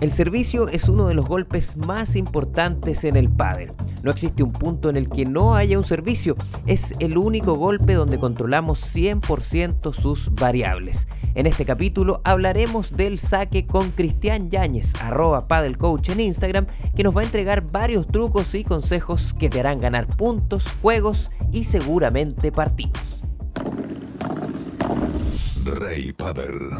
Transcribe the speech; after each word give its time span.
El 0.00 0.12
servicio 0.12 0.68
es 0.68 0.88
uno 0.88 1.08
de 1.08 1.14
los 1.14 1.26
golpes 1.26 1.76
más 1.76 2.14
importantes 2.14 3.02
en 3.02 3.16
el 3.16 3.28
pádel. 3.28 3.72
No 4.04 4.12
existe 4.12 4.44
un 4.44 4.52
punto 4.52 4.90
en 4.90 4.96
el 4.96 5.10
que 5.10 5.24
no 5.24 5.56
haya 5.56 5.76
un 5.76 5.84
servicio. 5.84 6.36
Es 6.66 6.94
el 7.00 7.18
único 7.18 7.54
golpe 7.54 7.94
donde 7.94 8.20
controlamos 8.20 8.94
100% 8.94 9.92
sus 9.92 10.32
variables. 10.36 11.08
En 11.34 11.46
este 11.46 11.64
capítulo 11.64 12.20
hablaremos 12.22 12.96
del 12.96 13.18
saque 13.18 13.66
con 13.66 13.90
Cristian 13.90 14.50
Yáñez, 14.50 14.94
arroba 15.02 15.48
padelcoach 15.48 16.10
en 16.10 16.20
Instagram, 16.20 16.66
que 16.94 17.02
nos 17.02 17.16
va 17.16 17.22
a 17.22 17.24
entregar 17.24 17.62
varios 17.62 18.06
trucos 18.06 18.54
y 18.54 18.62
consejos 18.62 19.34
que 19.34 19.50
te 19.50 19.58
harán 19.58 19.80
ganar 19.80 20.16
puntos, 20.16 20.68
juegos 20.80 21.32
y 21.50 21.64
seguramente 21.64 22.52
partidos. 22.52 23.20
Rey 25.64 26.12
Padel. 26.12 26.70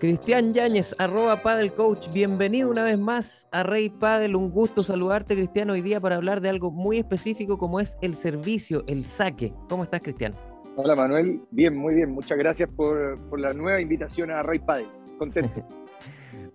Cristian 0.00 0.54
Yáñez, 0.54 0.94
arroba 0.98 1.42
Padel 1.42 1.74
Coach, 1.74 2.08
bienvenido 2.10 2.70
una 2.70 2.84
vez 2.84 2.98
más 2.98 3.46
a 3.52 3.62
Rey 3.62 3.90
Padel, 3.90 4.34
un 4.34 4.50
gusto 4.50 4.82
saludarte 4.82 5.36
Cristian 5.36 5.68
hoy 5.68 5.82
día 5.82 6.00
para 6.00 6.16
hablar 6.16 6.40
de 6.40 6.48
algo 6.48 6.70
muy 6.70 6.96
específico 6.96 7.58
como 7.58 7.80
es 7.80 7.98
el 8.00 8.16
servicio, 8.16 8.82
el 8.86 9.04
saque. 9.04 9.52
¿Cómo 9.68 9.84
estás 9.84 10.00
Cristian? 10.00 10.32
Hola 10.76 10.96
Manuel, 10.96 11.42
bien, 11.50 11.76
muy 11.76 11.96
bien, 11.96 12.12
muchas 12.12 12.38
gracias 12.38 12.70
por, 12.74 13.38
la 13.38 13.52
nueva 13.52 13.78
invitación 13.78 14.30
a 14.30 14.42
Rey 14.42 14.60
Padel, 14.60 14.88
contento. 15.18 15.66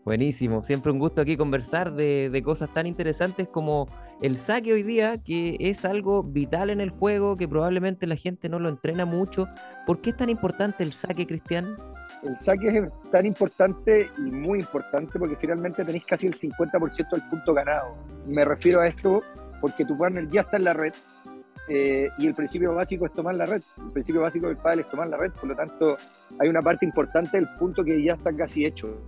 Buenísimo, 0.06 0.64
siempre 0.64 0.92
un 0.92 1.00
gusto 1.00 1.20
aquí 1.20 1.36
conversar 1.36 1.92
de, 1.92 2.42
cosas 2.46 2.72
tan 2.72 2.86
interesantes 2.86 3.48
como 3.48 3.88
el 4.22 4.38
saque 4.38 4.72
hoy 4.72 4.84
día, 4.84 5.16
que 5.18 5.58
es 5.60 5.84
algo 5.84 6.22
vital 6.22 6.70
en 6.70 6.80
el 6.80 6.92
juego, 6.92 7.36
que 7.36 7.48
probablemente 7.48 8.06
la 8.06 8.16
gente 8.16 8.48
no 8.48 8.60
lo 8.60 8.70
entrena 8.70 9.08
mucho. 9.08 9.48
¿Por 9.88 10.02
qué 10.02 10.12
es 10.12 10.18
tan 10.18 10.30
importante 10.30 10.84
el 10.84 10.94
saque, 10.94 11.26
Cristian? 11.26 11.76
el 12.22 12.38
saque 12.38 12.68
es 12.68 13.12
tan 13.12 13.26
importante 13.26 14.12
y 14.20 14.22
muy 14.22 14.60
importante 14.60 15.18
porque 15.18 15.36
finalmente 15.38 15.84
tenéis 15.84 16.06
casi 16.06 16.28
el 16.28 16.36
50% 16.36 17.10
del 17.10 17.30
punto 17.30 17.56
ganado. 17.56 17.96
Me 18.28 18.46
refiero 18.46 18.82
a 18.82 18.88
esto 18.88 19.24
porque 19.60 19.86
tu 19.86 19.98
partner 19.98 20.30
ya 20.30 20.42
está 20.42 20.58
en 20.58 20.66
la 20.66 20.74
red 20.74 20.94
eh, 21.68 22.10
y 22.20 22.28
el 22.28 22.36
principio 22.36 22.76
básico 22.76 23.08
es 23.08 23.12
tomar 23.12 23.34
la 23.34 23.48
red. 23.48 23.64
El 23.84 23.92
principio 23.92 24.22
básico 24.22 24.48
del 24.50 24.58
pádel 24.58 24.82
es 24.82 24.90
tomar 24.90 25.08
la 25.08 25.18
red, 25.18 25.32
por 25.32 25.50
lo 25.50 25.56
tanto 25.56 25.98
hay 26.40 26.48
una 26.48 26.62
parte 26.62 26.86
importante 26.86 27.38
del 27.38 27.50
punto 27.58 27.84
que 27.84 28.04
ya 28.04 28.14
está 28.14 28.32
casi 28.36 28.68
hecho. 28.68 29.02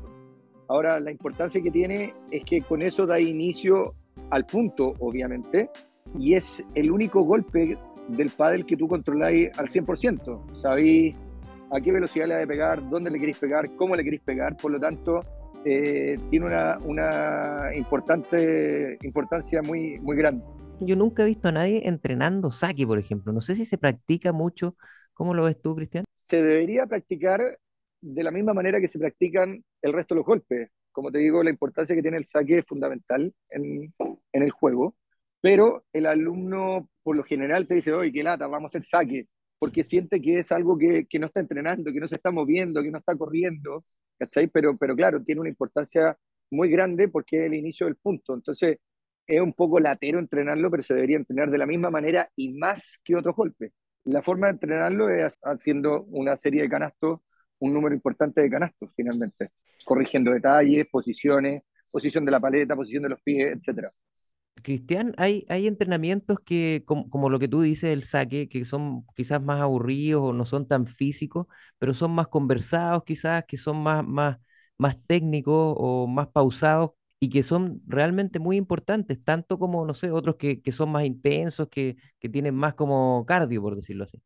Ahora, 0.69 0.99
la 0.99 1.11
importancia 1.11 1.61
que 1.61 1.71
tiene 1.71 2.13
es 2.31 2.43
que 2.43 2.61
con 2.61 2.81
eso 2.81 3.05
da 3.05 3.19
inicio 3.19 3.93
al 4.29 4.45
punto, 4.45 4.93
obviamente, 4.99 5.69
y 6.17 6.33
es 6.33 6.63
el 6.75 6.91
único 6.91 7.23
golpe 7.23 7.77
del 8.09 8.29
pádel 8.29 8.65
que 8.65 8.77
tú 8.77 8.87
controláis 8.87 9.49
al 9.57 9.67
100%. 9.67 10.53
Sabéis 10.53 11.15
a 11.71 11.81
qué 11.81 11.91
velocidad 11.91 12.27
le 12.27 12.35
ha 12.35 12.39
de 12.39 12.47
pegar, 12.47 12.87
dónde 12.89 13.11
le 13.11 13.19
queréis 13.19 13.39
pegar, 13.39 13.75
cómo 13.75 13.95
le 13.95 14.03
queréis 14.03 14.21
pegar, 14.21 14.55
por 14.55 14.71
lo 14.71 14.79
tanto, 14.79 15.21
eh, 15.65 16.17
tiene 16.29 16.45
una, 16.45 16.77
una, 16.85 17.75
importante 17.75 18.97
importancia 19.02 19.61
muy, 19.61 19.99
muy 19.99 20.15
grande. 20.15 20.45
Yo 20.79 20.95
nunca 20.95 21.23
he 21.23 21.25
visto 21.25 21.47
a 21.49 21.52
nadie 21.52 21.87
entrenando 21.87 22.52
saque, 22.52 22.85
por 22.85 22.99
ejemplo. 22.99 23.33
No 23.33 23.41
sé 23.41 23.55
si 23.55 23.65
se 23.65 23.77
practica 23.77 24.31
mucho. 24.31 24.75
¿Cómo 25.13 25.33
lo 25.33 25.43
ves 25.43 25.59
tú, 25.59 25.73
Cristian? 25.73 26.05
Se 26.13 26.41
debería 26.41 26.85
practicar 26.85 27.41
de 28.01 28.23
la 28.23 28.31
misma 28.31 28.53
manera 28.53 28.79
que 28.79 28.87
se 28.87 28.99
practican 28.99 29.63
el 29.81 29.93
resto 29.93 30.15
de 30.15 30.19
los 30.19 30.25
golpes. 30.25 30.69
Como 30.91 31.11
te 31.11 31.19
digo, 31.19 31.43
la 31.43 31.49
importancia 31.49 31.95
que 31.95 32.01
tiene 32.01 32.17
el 32.17 32.25
saque 32.25 32.59
es 32.59 32.65
fundamental 32.65 33.33
en, 33.49 33.93
en 34.33 34.43
el 34.43 34.51
juego, 34.51 34.95
pero 35.41 35.85
el 35.93 36.05
alumno 36.05 36.89
por 37.03 37.15
lo 37.15 37.23
general 37.23 37.67
te 37.67 37.75
dice, 37.75 37.93
oye, 37.93 38.11
qué 38.11 38.23
lata, 38.23 38.47
vamos 38.47 38.69
a 38.69 38.77
hacer 38.77 38.83
saque 38.83 39.27
porque 39.59 39.83
siente 39.83 40.21
que 40.21 40.39
es 40.39 40.51
algo 40.51 40.77
que, 40.77 41.07
no 41.19 41.25
está 41.25 41.39
entrenando, 41.39 41.91
que 41.91 41.99
no 41.99 42.07
se 42.07 42.15
está 42.15 42.31
moviendo, 42.31 42.81
que 42.81 42.91
no 42.91 42.99
está 42.99 43.15
corriendo, 43.15 43.85
¿cachai? 44.17 44.47
Pero, 44.47 44.77
pero 44.77 44.95
claro, 44.95 45.23
tiene 45.23 45.41
una 45.41 45.49
importancia 45.49 46.17
muy 46.51 46.69
grande 46.69 47.07
porque 47.07 47.37
es 47.37 47.43
el 47.45 47.55
inicio 47.55 47.87
del 47.87 47.95
punto. 47.95 48.33
Entonces, 48.35 48.77
es 49.25 49.41
un 49.41 49.53
poco 49.53 49.79
latero 49.79 50.19
entrenarlo, 50.19 50.71
pero 50.71 50.83
se 50.83 50.93
debería 50.93 51.17
entrenar 51.17 51.49
de 51.49 51.57
la 51.57 51.65
misma 51.65 51.89
manera 51.89 52.29
y 52.35 52.53
más 52.53 52.99
que 53.03 53.15
otros 53.15 53.36
golpes. 53.36 53.71
La 54.05 54.21
forma 54.21 54.47
de 54.47 54.53
entrenarlo 54.53 55.09
es 55.09 55.37
haciendo 55.43 56.03
una 56.05 56.37
serie 56.37 56.61
de 56.61 56.69
canastos, 56.69 57.19
un 57.59 57.73
número 57.73 57.95
importante 57.95 58.41
de 58.41 58.49
canastos, 58.49 58.93
finalmente, 58.95 59.51
corrigiendo 59.85 60.31
detalles, 60.31 60.87
posiciones, 60.91 61.63
posición 61.91 62.25
de 62.25 62.31
la 62.31 62.39
paleta, 62.39 62.75
posición 62.75 63.03
de 63.03 63.09
los 63.09 63.21
pies, 63.21 63.55
etcétera. 63.57 63.91
Cristian, 64.63 65.13
hay, 65.17 65.45
hay 65.49 65.67
entrenamientos 65.67 66.39
que, 66.43 66.83
como, 66.85 67.29
lo 67.29 67.39
que 67.39 67.47
tú 67.47 67.61
dices, 67.61 67.91
el 67.91 68.03
saque, 68.03 68.49
que 68.49 68.65
son 68.65 69.05
quizás 69.15 69.41
más 69.41 69.61
aburridos 69.61 70.21
o 70.23 70.33
no 70.33 70.45
son 70.45 70.67
tan 70.67 70.87
físicos, 70.87 71.47
pero 71.77 71.93
son 71.93 72.11
más 72.11 72.27
conversados 72.27 73.03
quizás, 73.05 73.45
que 73.47 73.57
son 73.57 73.77
más, 73.77 74.05
más, 74.05 74.37
más 74.77 74.97
técnicos 75.07 75.75
o 75.77 76.07
más 76.07 76.27
pausados 76.29 76.91
y 77.19 77.29
que 77.29 77.43
son 77.43 77.81
realmente 77.87 78.39
muy 78.39 78.57
importantes, 78.57 79.23
tanto 79.23 79.57
como, 79.59 79.85
no 79.85 79.93
sé, 79.93 80.11
otros 80.11 80.35
que, 80.37 80.61
que 80.61 80.71
son 80.71 80.91
más 80.91 81.05
intensos, 81.05 81.67
que, 81.69 81.97
que, 82.19 82.29
tienen 82.29 82.55
más 82.55 82.75
como 82.75 83.25
cardio, 83.25 83.61
por 83.61 83.75
decirlo 83.75 84.03
así. 84.03 84.21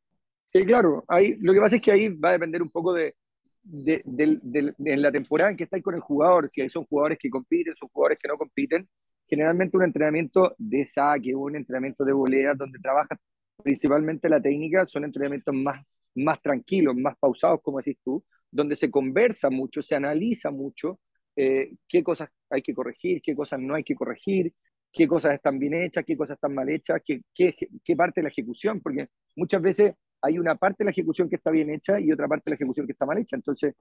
Sí, 0.51 0.65
claro. 0.65 1.03
Ahí, 1.07 1.35
lo 1.39 1.53
que 1.53 1.59
pasa 1.59 1.75
es 1.77 1.81
que 1.81 1.91
ahí 1.91 2.09
va 2.09 2.29
a 2.29 2.31
depender 2.33 2.61
un 2.61 2.69
poco 2.71 2.93
de, 2.93 3.15
de, 3.63 4.01
de 4.05 4.97
la 4.97 5.11
temporada 5.11 5.51
en 5.51 5.57
que 5.57 5.63
estáis 5.63 5.83
con 5.83 5.95
el 5.95 6.01
jugador, 6.01 6.49
si 6.49 6.61
hay 6.61 6.69
son 6.69 6.85
jugadores 6.85 7.17
que 7.19 7.29
compiten, 7.29 7.75
son 7.75 7.89
jugadores 7.89 8.19
que 8.19 8.27
no 8.27 8.37
compiten, 8.37 8.87
generalmente 9.27 9.77
un 9.77 9.83
entrenamiento 9.85 10.53
de 10.57 10.83
saque, 10.85 11.33
un 11.35 11.55
entrenamiento 11.55 12.03
de 12.03 12.11
volea, 12.13 12.53
donde 12.53 12.79
trabaja 12.79 13.17
principalmente 13.63 14.27
la 14.27 14.41
técnica, 14.41 14.85
son 14.85 15.05
entrenamientos 15.05 15.55
más, 15.55 15.81
más 16.15 16.41
tranquilos, 16.41 16.95
más 16.97 17.15
pausados, 17.17 17.61
como 17.63 17.77
decís 17.79 17.97
tú, 18.03 18.21
donde 18.51 18.75
se 18.75 18.91
conversa 18.91 19.49
mucho, 19.49 19.81
se 19.81 19.95
analiza 19.95 20.51
mucho 20.51 20.99
eh, 21.37 21.73
qué 21.87 22.03
cosas 22.03 22.29
hay 22.49 22.61
que 22.61 22.73
corregir, 22.73 23.21
qué 23.21 23.33
cosas 23.35 23.59
no 23.61 23.75
hay 23.75 23.83
que 23.83 23.95
corregir, 23.95 24.53
qué 24.91 25.07
cosas 25.07 25.33
están 25.35 25.59
bien 25.59 25.75
hechas, 25.75 26.03
qué 26.05 26.17
cosas 26.17 26.35
están 26.35 26.53
mal 26.53 26.67
hechas, 26.69 27.01
qué, 27.05 27.21
qué, 27.33 27.55
qué 27.83 27.95
parte 27.95 28.19
de 28.19 28.23
la 28.23 28.29
ejecución, 28.29 28.81
porque 28.81 29.07
muchas 29.37 29.61
veces 29.61 29.93
hay 30.21 30.37
una 30.37 30.55
parte 30.55 30.77
de 30.79 30.85
la 30.85 30.91
ejecución 30.91 31.29
que 31.29 31.35
está 31.35 31.51
bien 31.51 31.69
hecha 31.69 31.99
y 31.99 32.11
otra 32.11 32.27
parte 32.27 32.43
de 32.45 32.51
la 32.51 32.55
ejecución 32.55 32.85
que 32.85 32.93
está 32.93 33.05
mal 33.05 33.17
hecha. 33.17 33.35
Entonces, 33.35 33.73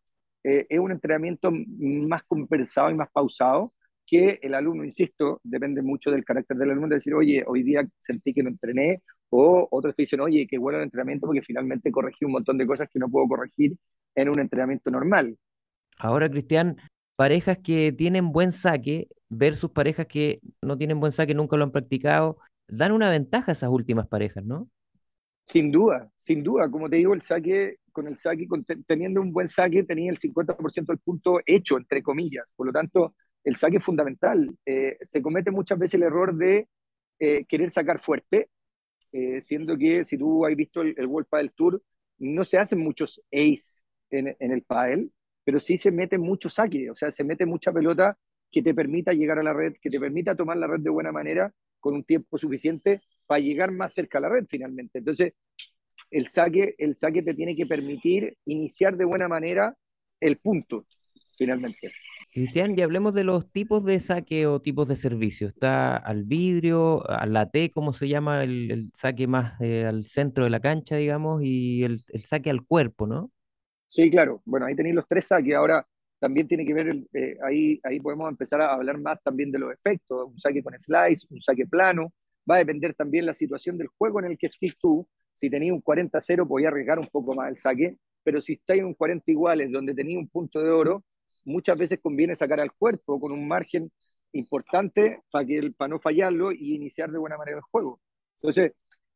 eh, 0.42 0.66
es 0.68 0.78
un 0.78 0.90
entrenamiento 0.90 1.50
más 1.52 2.22
conversado 2.24 2.90
y 2.90 2.94
más 2.94 3.10
pausado, 3.12 3.72
que 4.06 4.40
el 4.42 4.54
alumno, 4.54 4.82
insisto, 4.84 5.40
depende 5.44 5.82
mucho 5.82 6.10
del 6.10 6.24
carácter 6.24 6.56
del 6.56 6.70
alumno, 6.70 6.88
de 6.88 6.96
decir, 6.96 7.14
oye, 7.14 7.44
hoy 7.46 7.62
día 7.62 7.86
sentí 7.98 8.32
que 8.34 8.42
no 8.42 8.48
entrené, 8.48 9.02
o 9.28 9.68
otros 9.70 9.94
te 9.94 10.02
dicen, 10.02 10.20
oye, 10.20 10.48
qué 10.48 10.58
bueno 10.58 10.78
el 10.78 10.84
entrenamiento 10.84 11.26
porque 11.26 11.42
finalmente 11.42 11.92
corregí 11.92 12.24
un 12.24 12.32
montón 12.32 12.58
de 12.58 12.66
cosas 12.66 12.88
que 12.92 12.98
no 12.98 13.08
puedo 13.08 13.28
corregir 13.28 13.76
en 14.16 14.28
un 14.28 14.40
entrenamiento 14.40 14.90
normal. 14.90 15.38
Ahora, 15.96 16.28
Cristian, 16.28 16.76
parejas 17.14 17.58
que 17.58 17.92
tienen 17.92 18.32
buen 18.32 18.50
saque 18.50 19.08
versus 19.28 19.70
parejas 19.70 20.06
que 20.06 20.40
no 20.60 20.76
tienen 20.76 20.98
buen 20.98 21.12
saque, 21.12 21.34
nunca 21.34 21.56
lo 21.56 21.64
han 21.64 21.70
practicado, 21.70 22.38
dan 22.66 22.90
una 22.90 23.10
ventaja 23.10 23.52
a 23.52 23.54
esas 23.54 23.70
últimas 23.70 24.08
parejas, 24.08 24.44
¿no? 24.44 24.68
Sin 25.50 25.72
duda, 25.72 26.08
sin 26.14 26.44
duda. 26.44 26.70
Como 26.70 26.88
te 26.88 26.96
digo, 26.96 27.12
el 27.12 27.22
saque, 27.22 27.78
con 27.90 28.06
el 28.06 28.16
saque, 28.16 28.46
teniendo 28.86 29.20
un 29.20 29.32
buen 29.32 29.48
saque, 29.48 29.82
tenía 29.82 30.08
el 30.08 30.16
50% 30.16 30.92
del 30.92 30.98
punto 30.98 31.40
hecho, 31.44 31.76
entre 31.76 32.04
comillas. 32.04 32.52
Por 32.54 32.68
lo 32.68 32.72
tanto, 32.72 33.16
el 33.42 33.56
saque 33.56 33.78
es 33.78 33.82
fundamental. 33.82 34.48
Eh, 34.64 34.96
se 35.02 35.20
comete 35.20 35.50
muchas 35.50 35.76
veces 35.76 35.94
el 35.94 36.04
error 36.04 36.36
de 36.36 36.68
eh, 37.18 37.44
querer 37.48 37.68
sacar 37.70 37.98
fuerte, 37.98 38.48
eh, 39.10 39.40
siendo 39.40 39.76
que 39.76 40.04
si 40.04 40.16
tú 40.16 40.46
has 40.46 40.54
visto 40.54 40.82
el, 40.82 41.06
World 41.06 41.28
Padel 41.28 41.52
Tour, 41.52 41.82
no 42.18 42.44
se 42.44 42.56
hacen 42.56 42.78
muchos 42.78 43.20
ace 43.32 43.82
en, 44.10 44.36
el 44.38 44.62
padel, 44.62 45.10
pero 45.42 45.58
sí 45.58 45.76
se 45.76 45.90
mete 45.90 46.16
mucho 46.16 46.48
saque, 46.48 46.90
o 46.90 46.94
sea, 46.94 47.10
se 47.10 47.24
mete 47.24 47.44
mucha 47.44 47.72
pelota 47.72 48.16
que 48.52 48.62
te 48.62 48.72
permita 48.72 49.14
llegar 49.14 49.40
a 49.40 49.42
la 49.42 49.52
red, 49.52 49.74
que 49.80 49.90
te 49.90 49.98
permita 49.98 50.36
tomar 50.36 50.58
la 50.58 50.68
red 50.68 50.78
de 50.78 50.90
buena 50.90 51.10
manera 51.10 51.52
con 51.80 51.94
un 51.94 52.04
tiempo 52.04 52.38
suficiente 52.38 53.00
para 53.30 53.38
llegar 53.38 53.70
más 53.70 53.94
cerca 53.94 54.18
a 54.18 54.22
la 54.22 54.28
red 54.28 54.44
finalmente. 54.48 54.98
Entonces, 54.98 55.34
el 56.10 56.26
saque, 56.26 56.74
el 56.78 56.96
saque 56.96 57.22
te 57.22 57.32
tiene 57.32 57.54
que 57.54 57.64
permitir 57.64 58.36
iniciar 58.44 58.96
de 58.96 59.04
buena 59.04 59.28
manera 59.28 59.76
el 60.18 60.38
punto, 60.38 60.84
finalmente. 61.38 61.92
Cristian, 62.32 62.74
ya 62.74 62.82
hablemos 62.82 63.15
de 63.15 63.22
los 63.22 63.53
tipos 63.53 63.84
de 63.84 64.00
saque 64.00 64.48
o 64.48 64.60
tipos 64.60 64.88
de 64.88 64.97
servicio. 64.97 65.47
Está 65.47 65.97
al 65.97 66.24
vidrio, 66.24 67.09
al 67.09 67.34
late, 67.34 67.71
¿cómo 67.71 67.92
se 67.92 68.09
llama? 68.09 68.42
El, 68.42 68.91
saque 68.94 69.28
más 69.28 69.60
eh, 69.60 69.84
al 69.84 70.03
centro 70.03 70.42
de 70.42 70.50
la 70.50 70.59
cancha, 70.59 70.97
digamos, 70.97 71.41
y 71.44 71.84
el, 71.84 72.00
saque 72.00 72.50
al 72.50 72.66
cuerpo, 72.66 73.06
¿no? 73.06 73.30
Sí, 73.86 74.10
claro. 74.10 74.42
Bueno, 74.44 74.66
ahí 74.66 74.74
tenéis 74.74 74.97
los 74.97 75.06
tres 75.06 75.27
saques. 75.27 75.54
Ahora 75.54 75.86
también 76.18 76.48
tiene 76.48 76.66
que 76.66 76.74
ver, 76.74 76.97
eh, 77.12 77.36
ahí, 77.47 77.78
ahí 77.84 78.00
podemos 78.00 78.28
empezar 78.28 78.60
a 78.60 78.74
hablar 78.74 78.98
más 78.98 79.22
también 79.22 79.53
de 79.53 79.60
los 79.60 79.72
efectos. 79.72 80.27
Un 80.27 80.36
saque 80.36 80.65
con 80.65 80.77
slice, 80.77 81.28
un 81.30 81.41
saque 81.41 81.65
plano. 81.65 82.12
Va 82.48 82.57
a 82.57 82.59
depender 82.59 82.95
también 82.95 83.27
la 83.27 83.34
situación 83.34 83.78
del 83.78 83.89
juego 83.89 84.21
en 84.21 84.27
el 84.27 84.39
que 84.39 84.47
estés 84.47 84.77
tú. 84.78 85.07
Si 85.34 85.48
tenéis 85.48 85.72
un 85.72 85.83
40-0, 85.83 86.47
podía 86.47 86.69
arriesgar 86.69 86.98
un 86.98 87.09
poco 87.09 87.34
más 87.34 87.48
el 87.51 87.57
saque, 87.57 87.97
pero 88.22 88.41
si 88.41 88.54
estáis 88.54 88.81
en 88.81 88.87
un 88.87 88.95
40 88.95 89.31
iguales, 89.31 89.71
donde 89.71 89.95
tenéis 89.95 90.19
un 90.19 90.28
punto 90.28 90.63
de 90.63 90.71
oro, 90.71 91.04
muchas 91.45 91.78
veces 91.78 91.98
conviene 92.03 92.37
sacar 92.37 92.60
al 92.60 92.72
cuerpo 92.72 93.19
con 93.19 93.33
un 93.33 93.47
margen 93.48 93.91
importante 94.33 95.22
para, 95.31 95.47
que, 95.47 95.72
para 95.77 95.89
no 95.89 95.98
fallarlo 95.98 96.53
y 96.53 96.75
iniciar 96.75 97.10
de 97.10 97.19
buena 97.19 97.39
manera 97.39 97.59
el 97.59 97.63
juego. 97.63 98.01
Entonces, 98.37 98.72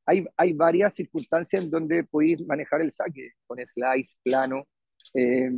hay, 0.06 0.24
hay 0.36 0.52
varias 0.52 0.94
circunstancias 0.94 1.64
en 1.64 1.70
donde 1.70 2.04
podéis 2.04 2.44
manejar 2.46 2.80
el 2.80 2.90
saque, 2.90 3.32
con 3.46 3.58
slice, 3.64 4.16
plano, 4.22 4.66
eh, 5.14 5.50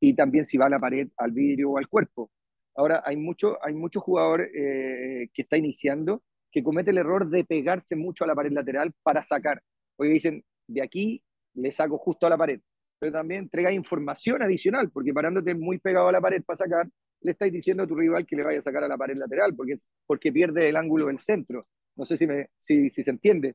y 0.00 0.14
también 0.14 0.44
si 0.44 0.56
va 0.56 0.66
a 0.66 0.70
la 0.70 0.80
pared, 0.80 1.08
al 1.16 1.32
vidrio 1.32 1.70
o 1.70 1.78
al 1.78 1.88
cuerpo. 1.88 2.30
Ahora, 2.74 3.02
hay 3.04 3.16
mucho, 3.16 3.58
hay 3.62 3.74
muchos 3.74 4.02
jugadores 4.02 4.50
eh, 4.54 5.28
que 5.32 5.42
está 5.42 5.56
iniciando 5.56 6.22
que 6.50 6.62
comete 6.62 6.90
el 6.90 6.98
error 6.98 7.28
de 7.28 7.44
pegarse 7.44 7.96
mucho 7.96 8.24
a 8.24 8.26
la 8.26 8.34
pared 8.34 8.52
lateral 8.52 8.92
para 9.02 9.22
sacar. 9.22 9.62
Porque 9.96 10.12
dicen, 10.12 10.44
de 10.66 10.82
aquí 10.82 11.22
le 11.54 11.70
saco 11.70 11.98
justo 11.98 12.26
a 12.26 12.30
la 12.30 12.36
pared. 12.36 12.60
Pero 12.98 13.12
también 13.12 13.44
entrega 13.44 13.70
información 13.70 14.42
adicional, 14.42 14.90
porque 14.90 15.12
parándote 15.12 15.54
muy 15.54 15.78
pegado 15.78 16.08
a 16.08 16.12
la 16.12 16.20
pared 16.20 16.42
para 16.44 16.56
sacar, 16.56 16.88
le 17.20 17.32
estáis 17.32 17.52
diciendo 17.52 17.82
a 17.82 17.86
tu 17.86 17.94
rival 17.94 18.26
que 18.26 18.36
le 18.36 18.44
vaya 18.44 18.58
a 18.58 18.62
sacar 18.62 18.84
a 18.84 18.88
la 18.88 18.96
pared 18.96 19.16
lateral, 19.16 19.54
porque, 19.54 19.74
porque 20.06 20.32
pierde 20.32 20.68
el 20.68 20.76
ángulo 20.76 21.06
del 21.06 21.18
centro. 21.18 21.66
No 21.96 22.04
sé 22.04 22.16
si, 22.16 22.26
me, 22.26 22.50
si, 22.58 22.90
se 22.90 23.10
entiende. 23.10 23.54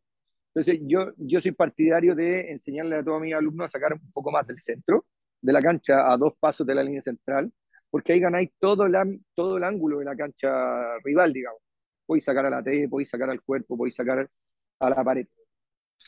Entonces, 0.53 0.81
yo, 0.85 1.13
yo 1.17 1.39
soy 1.39 1.51
partidario 1.53 2.13
de 2.13 2.51
enseñarle 2.51 2.97
a 2.97 3.03
todos 3.03 3.21
mis 3.21 3.33
alumnos 3.33 3.65
a 3.65 3.79
sacar 3.79 3.93
un 3.93 4.11
poco 4.11 4.31
más 4.31 4.45
del 4.45 4.59
centro, 4.59 5.05
de 5.41 5.53
la 5.53 5.61
cancha 5.61 6.11
a 6.11 6.17
dos 6.17 6.33
pasos 6.39 6.67
de 6.67 6.75
la 6.75 6.83
línea 6.83 7.01
central, 7.01 7.51
porque 7.89 8.13
ahí 8.13 8.19
ganáis 8.19 8.51
todo 8.59 8.85
el, 8.85 8.93
todo 9.33 9.57
el 9.57 9.63
ángulo 9.63 9.99
de 9.99 10.05
la 10.05 10.15
cancha 10.15 10.97
rival, 11.03 11.33
digamos. 11.33 11.62
Podéis 12.05 12.25
sacar 12.25 12.45
a 12.45 12.49
la 12.49 12.63
T, 12.63 12.87
podéis 12.89 13.09
sacar 13.09 13.29
al 13.29 13.41
cuerpo, 13.41 13.77
podéis 13.77 13.95
sacar 13.95 14.29
a 14.79 14.89
la 14.89 15.03
pared. 15.03 15.27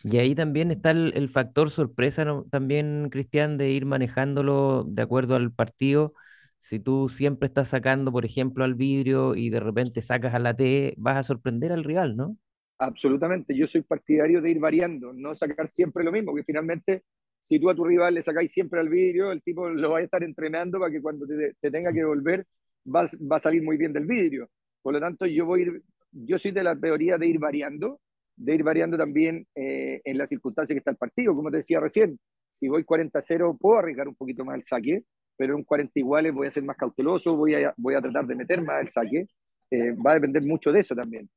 Y 0.03 0.17
ahí 0.17 0.35
también 0.35 0.71
está 0.71 0.91
el, 0.91 1.29
factor 1.29 1.69
sorpresa, 1.71 2.25
también, 2.51 3.09
Cristian, 3.09 3.57
de 3.57 3.71
ir 3.71 3.85
manejándolo 3.85 4.83
de 4.87 5.01
acuerdo 5.01 5.35
al 5.35 5.53
partido. 5.53 6.13
Si 6.59 6.79
tú 6.79 7.09
siempre 7.09 7.47
estás 7.47 7.69
sacando, 7.69 8.11
por 8.11 8.25
ejemplo, 8.25 8.63
al 8.63 8.75
vidrio 8.75 9.35
y 9.35 9.49
de 9.49 9.59
repente 9.59 10.01
sacas 10.01 10.33
a 10.33 10.39
la 10.39 10.55
T, 10.55 10.95
vas 10.97 11.17
a 11.17 11.23
sorprender 11.23 11.71
al 11.71 11.83
rival, 11.83 12.17
¿no? 12.17 12.37
Absolutamente. 12.77 13.55
Yo 13.55 13.67
soy 13.67 13.81
partidario 13.81 14.41
de 14.41 14.51
ir 14.51 14.59
variando, 14.59 15.13
no 15.13 15.33
sacar 15.33 15.67
siempre 15.67 16.03
lo 16.03 16.11
mismo, 16.11 16.35
que 16.35 16.43
finalmente, 16.43 17.03
si 17.41 17.59
tú 17.59 17.69
a 17.69 17.75
tu 17.75 17.85
rival 17.85 18.15
le 18.15 18.21
sacáis 18.21 18.51
siempre 18.51 18.79
al 18.81 18.89
vidrio, 18.89 19.31
el 19.31 19.41
tipo 19.41 19.69
lo 19.69 19.91
va 19.91 19.99
a 19.99 20.01
estar 20.01 20.23
entrenando 20.23 20.79
para 20.79 20.91
que 20.91 21.01
cuando 21.01 21.25
te, 21.25 21.71
tenga 21.71 21.93
que 21.93 22.03
volver 22.03 22.45
va, 22.85 23.07
va, 23.31 23.37
a 23.37 23.39
salir 23.39 23.63
muy 23.63 23.77
bien 23.77 23.93
del 23.93 24.05
vidrio. 24.05 24.49
Por 24.85 24.93
lo 24.93 24.99
tanto, 24.99 25.25
yo 25.25 25.47
voy 25.47 25.81
yo 26.11 26.37
soy 26.37 26.51
de 26.51 26.61
la 26.61 26.79
teoría 26.79 27.17
de 27.17 27.25
ir 27.25 27.39
variando 27.39 27.99
de 28.35 28.53
ir 28.53 28.61
variando 28.61 28.97
también 28.97 29.47
eh, 29.55 29.99
en 30.03 30.15
las 30.15 30.29
circunstancias 30.29 30.75
que 30.75 30.77
está 30.77 30.91
el 30.91 30.97
partido. 30.97 31.35
Como 31.35 31.49
te 31.49 31.57
decía 31.57 31.79
recién, 31.79 32.19
si 32.51 32.67
voy 32.67 32.83
40-0 32.83 33.57
puedo 33.57 33.79
arriesgar 33.79 34.07
un 34.07 34.13
poquito 34.13 34.45
más 34.45 34.57
el 34.57 34.61
saque, 34.61 35.03
pero 35.35 35.57
en 35.57 35.63
40 35.63 35.99
iguales 35.99 36.33
voy 36.35 36.45
a 36.45 36.51
ser 36.51 36.61
más 36.61 36.77
cauteloso, 36.77 37.35
voy 37.35 37.55
a, 37.55 37.73
voy 37.77 37.95
a 37.95 38.01
tratar 38.01 38.27
de 38.27 38.35
meter 38.35 38.61
más 38.61 38.79
el 38.79 38.89
saque. 38.89 39.25
Eh, 39.71 39.93
va 39.93 40.11
a 40.11 40.15
depender 40.15 40.43
mucho 40.43 40.71
de 40.71 40.81
eso 40.81 40.93
también. 40.93 41.27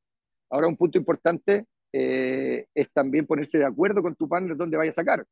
Ahora 0.51 0.69
un 0.69 0.77
punto 0.77 0.99
importante 0.99 1.65
eh, 1.91 2.67
es 2.75 2.93
también 2.93 3.25
ponerse 3.25 3.57
de 3.57 3.65
acuerdo 3.65 4.03
con 4.03 4.15
tu 4.15 4.29
partner 4.29 4.59
dónde 4.59 4.77
vaya 4.77 4.91
a 4.91 4.93
sacar. 4.93 5.25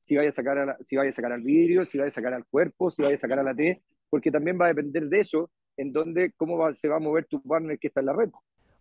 Si 0.00 0.16
vaya 0.16 0.30
a 0.30 0.32
sacar, 0.32 0.58
a 0.58 0.76
si 0.80 0.96
vaya 0.96 1.10
a 1.10 1.12
sacar 1.12 1.30
al 1.30 1.42
vidrio, 1.42 1.84
si 1.84 1.98
vaya 1.98 2.08
a 2.08 2.12
sacar 2.12 2.34
al 2.34 2.46
cuerpo, 2.46 2.90
si 2.90 3.00
vaya 3.00 3.14
a 3.14 3.18
sacar 3.18 3.38
a 3.38 3.44
la 3.44 3.54
T, 3.54 3.80
porque 4.08 4.32
también 4.32 4.58
va 4.60 4.64
a 4.64 4.74
depender 4.74 5.08
de 5.08 5.20
eso, 5.20 5.50
en 5.76 5.92
dónde, 5.92 6.32
cómo 6.36 6.70
se 6.72 6.88
va 6.88 6.96
a 6.96 7.00
mover 7.00 7.26
tu 7.26 7.42
partner 7.42 7.78
que 7.78 7.88
está 7.88 8.00
en 8.00 8.06
la 8.06 8.12
red. 8.12 8.30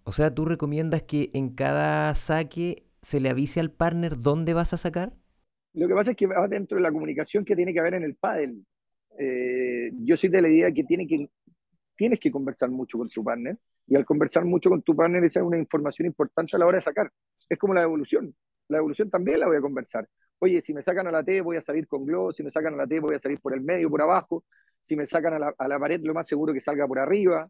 O 0.03 0.11
sea, 0.11 0.33
¿tú 0.33 0.45
recomiendas 0.45 1.03
que 1.03 1.29
en 1.33 1.49
cada 1.49 2.13
saque 2.15 2.87
se 3.01 3.19
le 3.19 3.29
avise 3.29 3.59
al 3.59 3.71
partner 3.71 4.17
dónde 4.17 4.53
vas 4.53 4.73
a 4.73 4.77
sacar? 4.77 5.13
Lo 5.73 5.87
que 5.87 5.93
pasa 5.93 6.11
es 6.11 6.17
que 6.17 6.27
va 6.27 6.47
dentro 6.47 6.77
de 6.77 6.81
la 6.81 6.91
comunicación 6.91 7.45
que 7.45 7.55
tiene 7.55 7.73
que 7.73 7.79
haber 7.79 7.93
en 7.93 8.03
el 8.03 8.15
pádel. 8.15 8.65
Eh, 9.17 9.91
yo 9.93 10.17
soy 10.17 10.29
de 10.29 10.41
la 10.41 10.49
idea 10.49 10.71
que, 10.71 10.83
tiene 10.83 11.05
que 11.05 11.29
tienes 11.95 12.19
que 12.19 12.31
conversar 12.31 12.69
mucho 12.69 12.97
con 12.97 13.09
tu 13.09 13.23
partner 13.23 13.57
y 13.85 13.95
al 13.95 14.05
conversar 14.05 14.45
mucho 14.45 14.69
con 14.69 14.81
tu 14.81 14.95
partner 14.95 15.23
esa 15.23 15.41
es 15.41 15.45
una 15.45 15.57
información 15.57 16.05
importante 16.05 16.55
a 16.55 16.59
la 16.59 16.65
hora 16.65 16.77
de 16.77 16.81
sacar. 16.81 17.11
Es 17.47 17.57
como 17.57 17.73
la 17.73 17.81
evolución. 17.81 18.33
La 18.69 18.77
evolución 18.77 19.09
también 19.09 19.39
la 19.39 19.47
voy 19.47 19.57
a 19.57 19.61
conversar. 19.61 20.07
Oye, 20.39 20.61
si 20.61 20.73
me 20.73 20.81
sacan 20.81 21.07
a 21.07 21.11
la 21.11 21.23
T 21.23 21.41
voy 21.41 21.57
a 21.57 21.61
salir 21.61 21.87
con 21.87 22.05
globo, 22.05 22.31
si 22.31 22.43
me 22.43 22.51
sacan 22.51 22.75
a 22.75 22.77
la 22.77 22.87
T 22.87 22.99
voy 22.99 23.15
a 23.15 23.19
salir 23.19 23.39
por 23.41 23.53
el 23.53 23.61
medio, 23.61 23.89
por 23.89 24.01
abajo, 24.01 24.45
si 24.81 24.95
me 24.95 25.05
sacan 25.05 25.33
a 25.33 25.39
la, 25.39 25.55
a 25.57 25.67
la 25.67 25.79
pared 25.79 26.01
lo 26.03 26.13
más 26.13 26.27
seguro 26.27 26.53
que 26.53 26.61
salga 26.61 26.87
por 26.87 26.99
arriba 26.99 27.49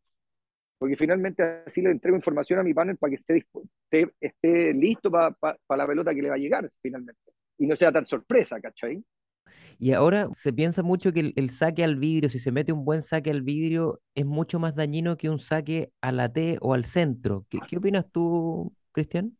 porque 0.79 0.95
finalmente 0.95 1.43
así 1.65 1.81
le 1.81 1.91
entrego 1.91 2.15
información 2.15 2.57
a 2.57 2.63
mi 2.63 2.73
panel 2.73 2.97
para 2.97 3.11
que 3.11 3.17
esté, 3.17 3.45
esté, 3.91 4.13
esté 4.19 4.73
listo 4.73 5.11
para 5.11 5.57
la 5.69 5.85
pelota 5.85 6.15
que 6.15 6.21
le 6.21 6.29
va 6.29 6.35
a 6.35 6.39
llegar 6.39 6.65
finalmente. 6.81 7.19
Y 7.57 7.67
no 7.67 7.75
sea 7.75 7.91
tan 7.91 8.05
sorpresa, 8.05 8.61
¿cachai? 8.61 9.03
Y 9.77 9.91
ahora 9.91 10.29
se 10.31 10.53
piensa 10.53 10.81
mucho 10.81 11.11
que 11.11 11.33
el, 11.35 11.49
saque 11.49 11.83
al 11.83 11.97
vidrio, 11.97 12.29
si 12.29 12.39
se 12.39 12.53
mete 12.53 12.71
un 12.71 12.85
buen 12.85 13.01
saque 13.01 13.29
al 13.29 13.41
vidrio, 13.41 13.99
es 14.15 14.25
mucho 14.25 14.57
más 14.57 14.73
dañino 14.73 15.17
que 15.17 15.29
un 15.29 15.39
saque 15.39 15.91
a 15.99 16.13
la 16.13 16.31
T 16.31 16.57
o 16.61 16.73
al 16.73 16.85
centro. 16.85 17.45
¿Qué, 17.49 17.59
qué 17.67 17.77
opinas 17.77 18.05
tú, 18.09 18.73
Cristian? 18.93 19.37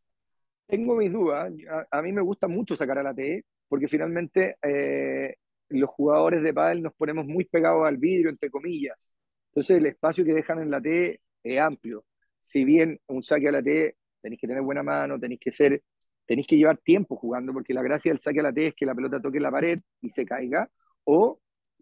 Tengo 0.67 0.95
mis 0.97 1.13
dudas. 1.13 1.53
A, 1.89 2.01
mí 2.01 2.11
me 2.11 2.21
gusta 2.21 2.49
mucho 2.49 2.75
sacar 2.75 2.97
a 2.97 3.03
la 3.03 3.13
T, 3.13 3.45
porque 3.69 3.87
finalmente 3.87 4.57
eh, 4.61 5.35
los 5.69 5.89
jugadores 5.89 6.43
de 6.43 6.53
pádel 6.53 6.81
nos 6.81 6.93
ponemos 6.93 7.25
muy 7.25 7.45
pegados 7.45 7.87
al 7.87 7.97
vidrio, 7.97 8.29
entre 8.29 8.49
comillas. 8.49 9.15
Entonces 9.51 9.77
el 9.77 9.85
espacio 9.85 10.25
que 10.25 10.33
dejan 10.33 10.59
en 10.59 10.69
la 10.71 10.81
T 10.81 11.21
es 11.43 11.59
amplio. 11.59 12.05
Si 12.39 12.63
bien 12.63 12.99
un 13.07 13.23
saque 13.23 13.49
a 13.49 13.51
la 13.51 13.61
T 13.61 13.95
tenéis 14.21 14.41
que 14.41 14.47
tener 14.47 14.63
buena 14.63 14.83
mano, 14.83 15.19
tenéis 15.19 15.39
que 15.39 15.51
ser, 15.51 15.81
tenéis 16.25 16.47
que 16.47 16.57
llevar 16.57 16.77
tiempo 16.77 17.15
jugando, 17.15 17.53
porque 17.53 17.73
la 17.73 17.81
gracia 17.81 18.11
del 18.11 18.19
saque 18.19 18.39
a 18.39 18.43
la 18.43 18.53
T 18.53 18.67
es 18.67 18.75
que 18.75 18.85
la 18.85 18.95
pelota 18.95 19.21
toque 19.21 19.39
la 19.39 19.51
pared 19.51 19.79
y 20.01 20.09
se 20.09 20.25
caiga, 20.25 20.69
o 21.03 21.39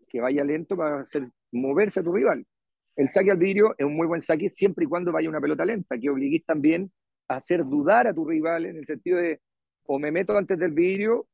que 0.08 0.22
vaya 0.22 0.44
lento 0.44 0.78
para 0.78 1.02
hacer 1.02 1.30
moverse 1.52 2.00
a 2.00 2.04
tu 2.04 2.14
rival. 2.14 2.46
El 2.96 3.10
saque 3.10 3.32
al 3.32 3.38
vidrio 3.38 3.76
es 3.78 3.86
un 3.86 3.96
muy 3.96 4.08
buen 4.08 4.22
saque 4.22 4.50
siempre 4.50 4.86
y 4.86 4.88
cuando 4.88 5.12
vaya 5.12 5.30
una 5.30 5.42
pelota 5.42 5.66
lenta, 5.66 5.98
que 5.98 6.10
obliguéis 6.10 6.46
también 6.46 6.92
a 7.28 7.36
hacer 7.36 7.66
dudar 7.66 8.08
a 8.08 8.14
tu 8.14 8.26
rival 8.26 8.66
en 8.66 8.78
el 8.78 8.86
sentido 8.86 9.20
de 9.20 9.42
o 9.84 10.00
me 10.00 10.12
meto 10.12 10.38
antes 10.38 10.58
del 10.58 10.72
vidrio 10.72 11.28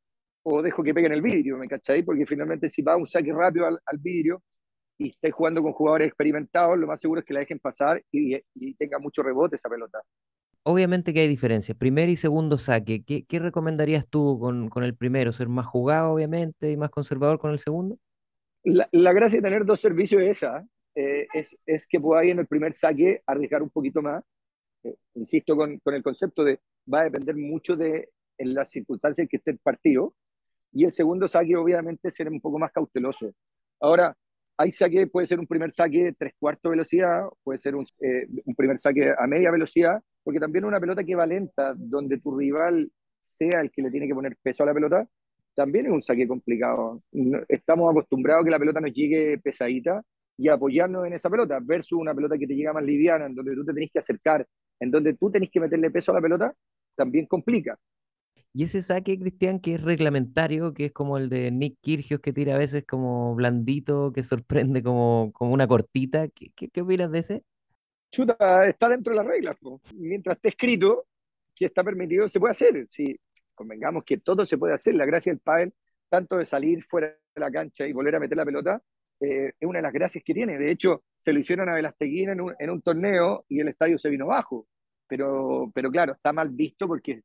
o 0.44 0.62
dejo 0.62 0.84
que 0.84 0.94
pegue 0.94 1.08
en 1.08 1.14
el 1.14 1.22
vidrio, 1.22 1.58
¿me 1.58 1.68
cacháis? 1.68 2.04
Porque 2.04 2.26
finalmente 2.26 2.70
si 2.70 2.82
va 2.82 2.98
un 2.98 3.06
saque 3.06 3.34
rápido 3.34 3.66
al, 3.66 3.80
al 3.86 3.98
vidrio, 3.98 4.44
y 4.98 5.10
estés 5.10 5.34
jugando 5.34 5.62
con 5.62 5.74
jugadores 5.74 6.08
experimentados, 6.08 6.78
lo 6.78 6.88
más 6.88 7.00
seguro 7.02 7.20
es 7.20 7.26
que 7.26 7.34
la 7.34 7.42
dejen 7.42 7.60
pasar 7.60 8.04
y, 8.12 8.40
tenga 8.76 9.00
mucho 9.00 9.24
rebote 9.24 9.56
esa 9.56 9.70
pelota. 9.70 10.02
Obviamente 10.64 11.14
que 11.14 11.22
hay 11.22 11.28
diferencias, 11.28 11.78
primer 11.78 12.10
y 12.10 12.16
segundo 12.16 12.58
saque. 12.58 13.04
¿Qué, 13.04 13.26
qué 13.26 13.40
recomendarías 13.40 14.08
tú 14.08 14.40
con, 14.40 14.70
con, 14.70 14.84
el 14.84 14.96
primero? 14.96 15.34
¿Ser 15.34 15.50
más 15.50 15.66
jugado, 15.66 16.14
obviamente, 16.14 16.72
y 16.72 16.78
más 16.78 16.90
conservador 16.90 17.38
con 17.38 17.52
el 17.52 17.60
segundo? 17.60 17.98
La, 18.64 18.88
la 18.94 19.12
gracia 19.12 19.40
de 19.40 19.44
tener 19.44 19.66
dos 19.66 19.82
servicios 19.82 20.22
es 20.22 20.38
esa, 20.38 20.66
eh, 20.96 21.28
es, 21.34 21.58
es, 21.66 21.86
que 21.86 22.00
podáis 22.00 22.32
en 22.32 22.40
el 22.40 22.48
primer 22.48 22.74
saque 22.74 23.22
arriesgar 23.26 23.62
un 23.62 23.70
poquito 23.70 24.02
más. 24.02 24.24
Eh, 24.84 24.96
insisto 25.16 25.56
con, 25.56 25.80
con, 25.80 25.96
el 25.96 26.04
concepto 26.04 26.46
de 26.46 26.62
va 26.92 27.02
a 27.02 27.06
depender 27.06 27.36
mucho 27.36 27.76
de 27.76 28.10
en 28.38 28.54
las 28.54 28.70
circunstancias 28.70 29.26
en 29.26 29.28
que 29.28 29.38
esté 29.38 29.52
el 29.52 29.60
partido. 29.60 30.16
Y 30.74 30.86
el 30.86 30.92
segundo 30.92 31.28
saque, 31.28 31.56
obviamente, 31.56 32.10
ser 32.12 32.30
un 32.30 32.42
poco 32.42 32.60
más 32.60 32.72
cauteloso. 32.72 33.32
Ahora, 33.80 34.16
hay 34.58 34.72
saque, 34.72 35.08
puede 35.08 35.28
ser 35.28 35.40
un 35.40 35.48
primer 35.48 35.72
saque 35.72 36.06
de 36.06 36.14
tres 36.14 36.34
cuartos 36.40 36.72
velocidad, 36.72 37.24
puede 37.44 37.60
ser 37.60 37.76
un, 37.76 37.86
eh, 38.02 38.28
un, 38.46 38.56
primer 38.56 38.78
saque 38.78 39.14
a 39.18 39.28
media 39.28 39.52
velocidad, 39.52 40.02
porque 40.24 40.40
también 40.40 40.66
una 40.66 40.80
pelota 40.80 41.04
que 41.04 41.16
va 41.16 41.26
lenta, 41.26 41.74
donde 41.78 42.20
tu 42.20 42.38
rival 42.38 42.92
sea 43.20 43.62
el 43.62 43.72
que 43.72 43.82
le 43.82 43.92
tiene 43.92 44.08
que 44.08 44.16
poner 44.16 44.36
peso 44.42 44.64
a 44.64 44.68
la 44.68 44.74
pelota, 44.74 45.08
también 45.56 45.86
es 45.86 45.92
un 45.92 46.02
saque 46.02 46.28
complicado. 46.28 47.02
Estamos 47.48 47.92
acostumbrados 47.92 48.42
a 48.42 48.46
que 48.46 48.52
la 48.52 48.60
pelota 48.60 48.82
nos 48.82 48.94
llegue 48.94 49.38
pesadita 49.40 50.02
y 50.38 50.48
apoyarnos 50.50 51.06
en 51.06 51.14
esa 51.14 51.30
pelota, 51.30 51.60
versus 51.62 52.00
una 52.00 52.14
pelota 52.14 52.38
que 52.38 52.48
te 52.48 52.56
llega 52.56 52.74
más 52.74 52.84
liviana, 52.84 53.28
en 53.28 53.36
donde 53.36 53.54
tú 53.54 53.66
te 53.66 53.74
tenés 53.74 53.92
que 53.92 54.00
acercar, 54.00 54.48
en 54.80 54.92
donde 54.92 55.14
tú 55.14 55.32
tenés 55.32 55.50
que 55.52 55.60
meterle 55.60 55.92
peso 55.92 56.12
a 56.12 56.16
la 56.16 56.22
pelota, 56.22 56.54
también 56.96 57.28
complica. 57.28 57.78
Y 58.56 58.66
ese 58.66 58.84
saque, 58.84 59.18
Cristian, 59.18 59.60
que 59.60 59.76
es 59.76 59.82
reglamentario, 59.82 60.76
que 60.76 60.86
es 60.86 60.92
como 60.92 61.18
el 61.18 61.28
de 61.28 61.50
Nick 61.50 61.80
Kirgios, 61.82 62.22
que 62.22 62.32
tira 62.32 62.54
a 62.54 62.60
veces 62.60 62.86
como 62.86 63.34
blandito, 63.34 64.14
que 64.14 64.24
sorprende 64.24 64.84
como, 64.84 65.32
como 65.34 65.54
una 65.54 65.68
cortita, 65.68 66.28
¿qué, 66.28 66.52
qué, 66.52 66.82
opinas 66.82 67.12
de 67.12 67.20
ese? 67.20 67.44
Chuta, 68.12 68.68
está 68.68 68.90
dentro 68.90 69.12
de 69.12 69.18
las 69.18 69.26
reglas. 69.26 69.58
Mientras 69.96 70.36
esté 70.36 70.50
escrito 70.50 71.08
que 71.56 71.66
está 71.66 71.84
permitido, 71.84 72.30
se 72.30 72.40
puede 72.40 72.52
hacer. 72.52 72.88
Si 72.92 73.20
convengamos 73.56 74.04
que 74.04 74.18
todo 74.18 74.46
se 74.46 74.60
puede 74.60 74.76
hacer, 74.76 74.94
la 74.94 75.08
gracia 75.08 75.32
del 75.32 75.40
pádel, 75.40 75.74
tanto 76.08 76.38
de 76.38 76.46
salir 76.46 76.84
fuera 76.84 77.08
de 77.08 77.40
la 77.42 77.50
cancha 77.50 77.88
y 77.88 77.94
volver 77.94 78.16
a 78.16 78.20
meter 78.20 78.38
la 78.38 78.46
pelota, 78.46 78.84
eh, 79.20 79.54
es 79.60 79.68
una 79.68 79.80
de 79.80 79.84
las 79.84 79.94
gracias 79.94 80.24
que 80.24 80.36
tiene. 80.36 80.60
De 80.60 80.70
hecho, 80.70 81.04
se 81.18 81.34
lo 81.34 81.40
hicieron 81.40 81.70
a 81.70 81.74
Velasteguín 81.74 82.30
en 82.30 82.42
un, 82.42 82.54
en 82.60 82.70
un 82.70 82.84
torneo 82.84 83.46
y 83.50 83.62
el 83.62 83.70
estadio 83.70 83.98
se 83.98 84.12
vino 84.12 84.28
bajo. 84.28 84.68
Pero, 85.08 85.72
pero 85.74 85.90
claro, 85.90 86.14
está 86.14 86.32
mal 86.32 86.50
visto 86.50 86.88
porque 86.88 87.24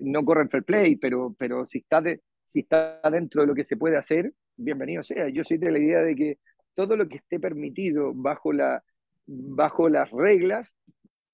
no 0.00 0.24
corre 0.24 0.42
el 0.42 0.50
fair 0.50 0.64
play, 0.64 0.96
pero, 0.96 1.34
pero 1.38 1.66
si, 1.66 1.78
está 1.78 2.00
de, 2.00 2.22
si 2.44 2.60
está 2.60 3.00
dentro 3.10 3.42
de 3.42 3.48
lo 3.48 3.54
que 3.54 3.64
se 3.64 3.76
puede 3.76 3.96
hacer, 3.96 4.32
bienvenido 4.56 5.02
sea. 5.02 5.28
Yo 5.28 5.44
soy 5.44 5.58
de 5.58 5.70
la 5.70 5.78
idea 5.78 6.02
de 6.02 6.14
que 6.14 6.38
todo 6.74 6.96
lo 6.96 7.08
que 7.08 7.16
esté 7.16 7.40
permitido 7.40 8.12
bajo, 8.14 8.52
la, 8.52 8.82
bajo 9.26 9.88
las 9.88 10.10
reglas 10.10 10.74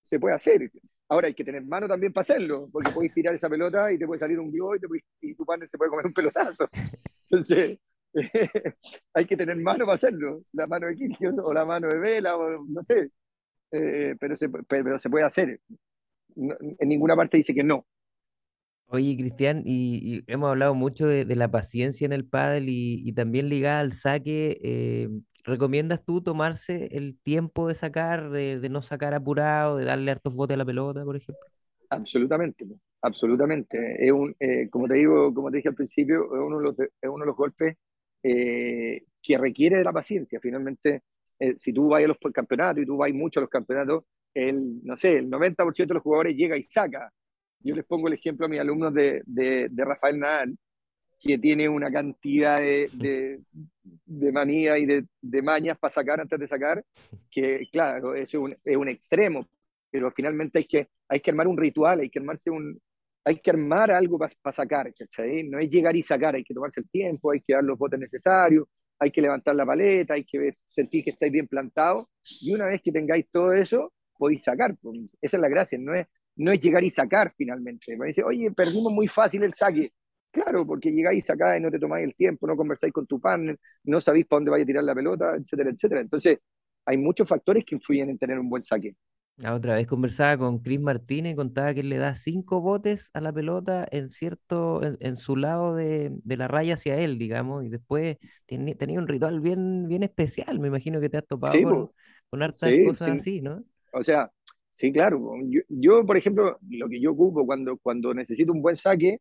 se 0.02 0.19
puede 0.19 0.35
hacer. 0.35 0.71
Ahora 1.09 1.26
hay 1.26 1.35
que 1.35 1.45
tener 1.45 1.64
mano 1.64 1.87
también 1.87 2.12
para 2.12 2.23
hacerlo, 2.23 2.69
porque 2.73 2.90
puedes 2.90 3.12
tirar 3.12 3.35
esa 3.35 3.49
pelota 3.49 3.92
y 3.92 3.99
te 3.99 4.07
puede 4.07 4.21
salir 4.21 4.38
un 4.38 4.50
globo 4.50 4.75
y, 4.76 5.35
tu 5.35 5.45
partner 5.45 5.69
se 5.69 5.76
puede 5.76 5.90
comer 5.90 6.07
un 6.07 6.14
pelotazo. 6.14 6.69
Entonces, 7.31 7.78
hay 9.14 9.26
que 9.26 9.37
tener 9.37 9.57
mano 9.57 9.85
para 9.85 9.95
hacerlo, 9.95 10.45
la 10.52 10.66
mano 10.66 10.87
de 10.87 10.97
Kirchner 10.97 11.35
o 11.42 11.52
la 11.52 11.64
mano 11.64 11.88
de 11.88 11.99
Vela, 11.99 12.37
o 12.37 12.64
no 12.64 12.83
sé, 12.83 13.11
eh, 13.73 14.16
pero, 14.19 14.37
se, 14.37 14.49
pero 14.49 14.99
se 14.99 15.11
puede 15.11 15.25
hacer. 15.25 15.61
en 16.37 16.88
ninguna 16.88 17.16
parte 17.16 17.38
dice 17.38 17.54
que 17.54 17.64
no. 17.64 17.87
Oye, 18.94 19.16
Cristian, 19.16 19.62
y, 19.64 20.22
hemos 20.26 20.50
hablado 20.50 20.75
mucho 20.75 21.06
de, 21.06 21.25
la 21.34 21.50
paciencia 21.50 22.04
en 22.04 22.12
el 22.12 22.26
pádel 22.26 22.66
y, 22.68 23.11
también 23.14 23.49
ligada 23.49 23.80
al 23.80 23.92
saque. 23.92 24.58
eh, 24.62 25.08
¿recomiendas 25.44 26.04
tú 26.04 26.20
tomarse 26.22 26.88
el 26.92 27.18
tiempo 27.18 27.68
de 27.68 27.75
sacar, 27.75 28.28
de, 28.28 28.68
no 28.68 28.82
sacar 28.82 29.14
apurado, 29.14 29.78
de 29.78 29.87
darle 29.87 30.11
hartos 30.11 30.37
botes 30.37 30.56
a 30.56 30.58
la 30.58 30.66
pelota, 30.66 31.04
por 31.04 31.16
ejemplo? 31.16 31.42
Absolutamente, 31.88 32.66
absolutamente. 33.00 33.96
Es 33.99 34.12
un, 34.12 34.37
eh, 34.38 34.68
como 34.68 34.87
te 34.87 34.94
digo, 34.96 35.32
como 35.32 35.50
te 35.50 35.56
dije 35.56 35.70
al 35.70 35.75
principio, 35.75 36.26
es 36.26 36.40
uno 36.40 36.58
de 36.58 37.26
los, 37.26 37.37
golpes 37.37 37.75
eh, 38.22 39.04
que 39.22 39.38
requiere 39.38 39.78
de 39.78 39.84
la 39.84 39.92
paciencia. 39.92 40.38
Finalmente, 40.38 41.02
si 41.56 41.72
tú 41.72 41.88
vas 41.88 42.04
a 42.04 42.08
los 42.08 42.18
campeonatos 42.32 42.82
y 42.82 42.87
tú 42.87 42.99
vas 42.99 43.11
mucho 43.14 43.40
a 43.40 43.42
los 43.42 43.50
campeonatos, 43.50 44.04
el, 44.34 44.84
no 44.84 44.99
sé, 44.99 45.16
el 45.16 45.30
90% 45.30 45.88
de 45.88 45.94
los 45.94 46.02
jugadores 46.02 46.37
llega 46.37 46.58
y 46.58 46.62
saca. 46.62 47.11
Yo 47.64 47.75
les 47.75 47.85
pongo 47.85 48.09
el 48.09 48.14
ejemplo 48.14 48.47
a 48.47 48.49
mis 48.49 48.61
alumnos 48.61 48.92
de, 48.95 49.23
de, 49.26 49.69
de 49.71 49.85
Rafael 49.85 50.19
Nadal, 50.19 50.57
que 51.21 51.38
tiene 51.38 51.69
una 51.69 51.90
cantidad 51.90 52.59
de, 52.59 52.90
de, 52.92 53.40
de 53.83 54.33
manía 54.33 54.76
y 54.78 54.87
de, 54.87 55.07
de 55.21 55.42
mañas 55.42 55.78
para 55.78 55.92
sacar 55.92 56.21
antes 56.21 56.38
de 56.38 56.49
sacar, 56.49 56.85
que 57.31 57.69
claro, 57.71 58.14
es 58.14 58.35
un, 58.35 58.57
es 58.64 58.76
un 58.76 58.88
extremo, 58.88 59.49
pero 59.90 60.11
finalmente 60.11 60.59
hay 60.59 60.64
que, 60.64 60.88
hay 61.09 61.21
que 61.21 61.31
armar 61.31 61.47
un 61.47 61.57
ritual, 61.57 62.00
hay 62.00 62.11
que 62.11 62.19
armarse 62.19 62.50
un, 62.50 62.76
hay 63.25 63.37
que 63.37 63.50
armar 63.50 63.92
algo 63.92 64.19
para 64.19 64.33
pa 64.42 64.50
sacar, 64.50 64.92
¿cachai? 64.92 65.45
No 65.45 65.61
es 65.61 65.71
llegar 65.71 65.95
y 65.95 66.02
sacar, 66.02 66.35
hay 66.35 66.42
que 66.42 66.54
tomarse 66.54 66.81
el 66.81 66.88
tiempo, 66.88 67.31
hay 67.31 67.40
que 67.40 67.52
dar 67.54 67.62
los 67.62 67.78
botes 67.78 68.00
necesarios, 68.00 68.66
hay 68.99 69.11
que 69.11 69.23
levantar 69.23 69.54
la 69.54 69.64
paleta, 69.64 70.14
hay 70.14 70.25
que 70.25 70.57
sentir 70.66 71.04
que 71.04 71.11
estáis 71.11 71.31
bien 71.31 71.47
plantados, 71.47 72.07
y 72.40 72.52
una 72.52 72.66
vez 72.66 72.81
que 72.83 72.90
tengáis 72.90 73.26
todo 73.31 73.52
eso, 73.52 73.92
podéis 74.19 74.42
sacar. 74.42 74.76
Esa 75.21 75.37
es 75.37 75.40
la 75.40 75.49
gracia, 75.49 75.78
no 75.78 75.95
es, 75.95 76.07
no 76.37 76.53
es 76.53 76.61
llegar 76.61 76.85
y 76.85 76.91
sacar 76.91 77.33
finalmente. 77.37 77.97
Me 77.97 78.07
dice, 78.09 78.23
oye, 78.25 78.51
perdimos 78.53 78.93
muy 78.93 79.09
fácil 79.09 79.43
el 79.45 79.53
saque. 79.55 79.93
Claro, 80.31 80.67
porque 80.67 80.91
llegáis 80.91 81.29
acá 81.31 81.59
y 81.59 81.61
no 81.61 81.71
te 81.71 81.79
tomáis 81.79 82.05
el 82.07 82.15
tiempo, 82.15 82.47
no 82.47 82.57
conversáis 82.57 82.93
con 82.93 83.07
tu 83.07 83.21
partner, 83.21 83.59
no 83.85 84.01
sabéis 84.01 84.27
para 84.27 84.39
dónde 84.39 84.51
vaya 84.51 84.65
a 84.65 84.67
tirar 84.67 84.85
la 84.85 84.95
pelota, 84.95 85.37
etcétera, 85.37 85.71
etcétera. 85.71 86.01
Entonces, 86.01 86.39
hay 86.87 86.97
muchos 86.97 87.29
factores 87.29 87.65
que 87.67 87.75
influyen 87.75 88.09
en 88.11 88.19
tener 88.19 88.39
un 88.39 88.49
buen 88.49 88.62
saque. 88.62 88.95
La 89.37 89.55
otra 89.55 89.75
vez 89.75 89.87
conversaba 89.89 90.39
con 90.39 90.59
Chris 90.61 90.79
Martínez 90.81 91.35
contaba 91.35 91.75
que 91.75 91.81
él 91.81 91.89
le 91.89 91.97
da 91.99 92.15
cinco 92.15 92.61
botes 92.61 93.11
a 93.15 93.21
la 93.21 93.33
pelota 93.33 93.87
en 93.91 94.09
cierto, 94.09 94.83
en, 94.85 94.97
en 95.01 95.17
su 95.17 95.37
lado 95.37 95.75
de, 95.75 96.11
de 96.23 96.37
la 96.37 96.47
raya 96.49 96.75
hacia 96.75 96.97
él, 96.99 97.19
digamos, 97.19 97.65
y 97.65 97.69
después 97.69 98.19
tiene- 98.47 98.75
tenía 98.77 98.99
un 99.01 99.09
ritual 99.09 99.41
bien, 99.41 99.89
bien 99.89 100.03
especial. 100.05 100.61
Me 100.61 100.69
imagino 100.69 101.01
que 101.01 101.09
te 101.09 101.17
has 101.19 101.27
topado 101.27 101.62
Sí, 101.62 101.67
con, 102.31 102.43
hartas 102.43 102.77
sí, 102.77 102.79
cosas 102.79 103.21
sí. 103.21 103.21
así, 103.21 103.41
¿no? 103.41 103.65
O 103.93 104.03
sea, 104.05 104.31
sí, 104.73 104.93
claro. 104.93 105.21
Yo, 105.49 105.62
yo, 105.69 106.07
por 106.07 106.17
ejemplo, 106.17 106.59
lo 106.71 106.88
que 106.88 107.00
yo 107.00 107.12
ocupo 107.12 107.47
cuando, 107.47 107.79
cuando 107.79 108.14
necesito 108.14 108.52
un 108.52 108.62
buen 108.62 108.76
saque, 108.76 109.21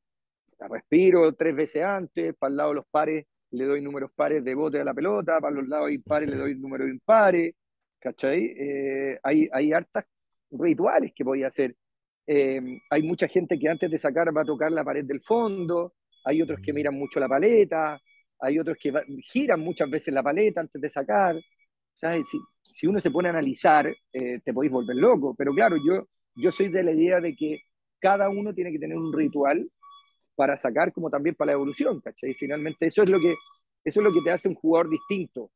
respiro 0.69 1.33
tres 1.35 1.55
veces 1.55 1.83
antes, 1.83 2.35
para 2.37 2.51
el 2.51 2.57
lado 2.57 2.69
de 2.71 2.75
los 2.77 2.85
pares 2.91 3.25
le 3.51 3.65
doy 3.65 3.81
números 3.81 4.11
pares 4.15 4.43
de 4.43 4.55
bote 4.55 4.79
a 4.81 4.85
la 4.85 4.93
pelota, 4.93 5.39
para 5.41 5.55
los 5.55 5.67
lados 5.67 5.91
impares 5.91 6.29
le 6.29 6.37
doy 6.37 6.55
números 6.55 6.89
impares, 6.89 7.53
¿cachai? 7.99 8.45
Eh, 8.57 9.19
hay, 9.23 9.49
hay 9.53 9.73
hartas 9.73 10.05
rituales 10.51 11.13
que 11.15 11.25
podía 11.25 11.47
hacer. 11.47 11.75
Eh, 12.27 12.61
hay 12.89 13.03
mucha 13.03 13.27
gente 13.27 13.59
que 13.59 13.69
antes 13.69 13.91
de 13.91 13.97
sacar 13.99 14.35
va 14.35 14.41
a 14.43 14.45
tocar 14.45 14.71
la 14.71 14.83
pared 14.85 15.05
del 15.05 15.21
fondo, 15.21 15.95
hay 16.25 16.41
otros 16.41 16.59
que 16.61 16.73
miran 16.73 16.95
mucho 16.95 17.19
la 17.21 17.29
paleta, 17.29 17.99
hay 18.39 18.59
otros 18.59 18.77
que 18.79 18.91
va- 18.91 19.03
giran 19.23 19.59
muchas 19.61 19.89
veces 19.89 20.13
la 20.13 20.23
paleta 20.23 20.61
antes 20.61 20.81
de 20.81 20.89
sacar. 20.89 21.37
¿Sabes? 21.93 22.27
Si, 22.71 22.87
uno 22.87 22.99
se 22.99 23.11
pone 23.11 23.29
a 23.29 23.31
analizar, 23.31 23.87
eh, 24.13 24.39
te 24.43 24.53
podéis 24.53 24.73
volver 24.73 24.95
loco, 24.97 25.35
pero 25.37 25.53
claro, 25.53 25.77
yo, 25.85 26.07
yo 26.35 26.51
soy 26.51 26.69
de 26.69 26.83
la 26.83 26.91
idea 26.93 27.21
de 27.21 27.35
que 27.35 27.61
cada 27.99 28.29
uno 28.29 28.53
tiene 28.53 28.71
que 28.71 28.79
tener 28.79 28.97
un 28.97 29.13
ritual 29.13 29.69
para 30.35 30.57
sacar 30.57 30.93
como 30.93 31.09
también 31.09 31.35
para 31.35 31.47
la 31.47 31.53
evolución, 31.53 32.01
¿cachai? 32.01 32.33
Finalmente 32.35 32.87
eso 32.87 33.03
es 33.03 33.09
lo 33.09 33.19
que, 33.19 33.35
eso 33.85 33.99
es 34.01 34.03
lo 34.05 34.13
que 34.13 34.21
te 34.23 34.31
hace 34.31 34.49
un 34.49 34.55
jugador 34.55 34.89
distinto. 34.89 35.51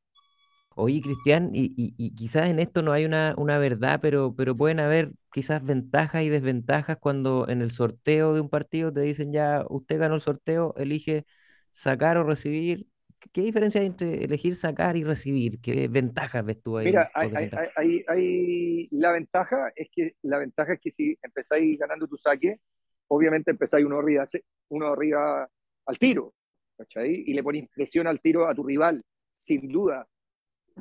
Oye, 0.78 1.02
Cristian, 1.02 1.52
y, 1.54 1.74
y- 1.78 1.94
y 1.98 2.14
quizás 2.16 2.48
en 2.50 2.60
esto 2.60 2.82
no 2.82 2.92
hay 2.92 3.06
una, 3.06 3.34
una 3.38 3.58
verdad, 3.58 4.00
pero, 4.02 4.36
pero 4.36 4.58
pueden 4.58 4.82
haber 4.82 5.14
quizás 5.32 5.64
ventajas 5.64 6.24
y 6.24 6.30
desventajas 6.30 6.98
cuando 7.00 7.48
en 7.48 7.62
el 7.62 7.72
sorteo 7.72 8.34
de 8.34 8.42
un 8.42 8.50
partido 8.50 8.92
te 8.92 9.00
dicen 9.02 9.32
ya, 9.32 9.64
usted 9.70 9.98
ganó 10.00 10.16
el 10.16 10.22
sorteo, 10.22 10.74
elige 10.78 11.26
sacar 11.72 12.18
o 12.18 12.24
recibir. 12.26 12.88
¿Qué, 13.32 13.42
diferencia 13.42 13.82
hay 13.82 13.88
entre 13.88 14.24
elegir 14.24 14.56
sacar 14.56 14.96
y 14.98 15.04
recibir? 15.04 15.60
¿Qué 15.60 15.88
ventajas 15.88 16.46
ves 16.46 16.62
tú 16.62 16.78
ahí 16.78 16.88
Mira, 16.88 17.12
hay, 17.14 17.30
hay, 17.34 17.50
hay, 17.76 18.04
hay- 18.08 18.88
la 18.92 19.12
ventaja 19.12 19.72
es 19.76 19.90
que 19.92 20.16
la 20.22 20.38
ventaja 20.40 20.74
es 20.74 20.80
que 20.80 20.92
si 20.92 21.18
empezáis 21.22 21.78
ganando 21.78 22.08
tu 22.08 22.18
saque, 22.18 22.60
obviamente 23.08 23.52
empezáis 23.52 23.86
uno 23.86 24.00
arriba, 24.00 24.24
uno 24.70 24.88
arriba 24.88 25.50
al 25.86 25.98
tiro, 25.98 26.34
¿cachai? 26.78 27.24
Y 27.26 27.34
le 27.34 27.44
pones 27.44 27.68
presión 27.70 28.08
al 28.08 28.22
tiro 28.22 28.48
a 28.48 28.54
tu 28.56 28.64
rival, 28.64 29.04
sin 29.34 29.68
duda. 29.70 30.08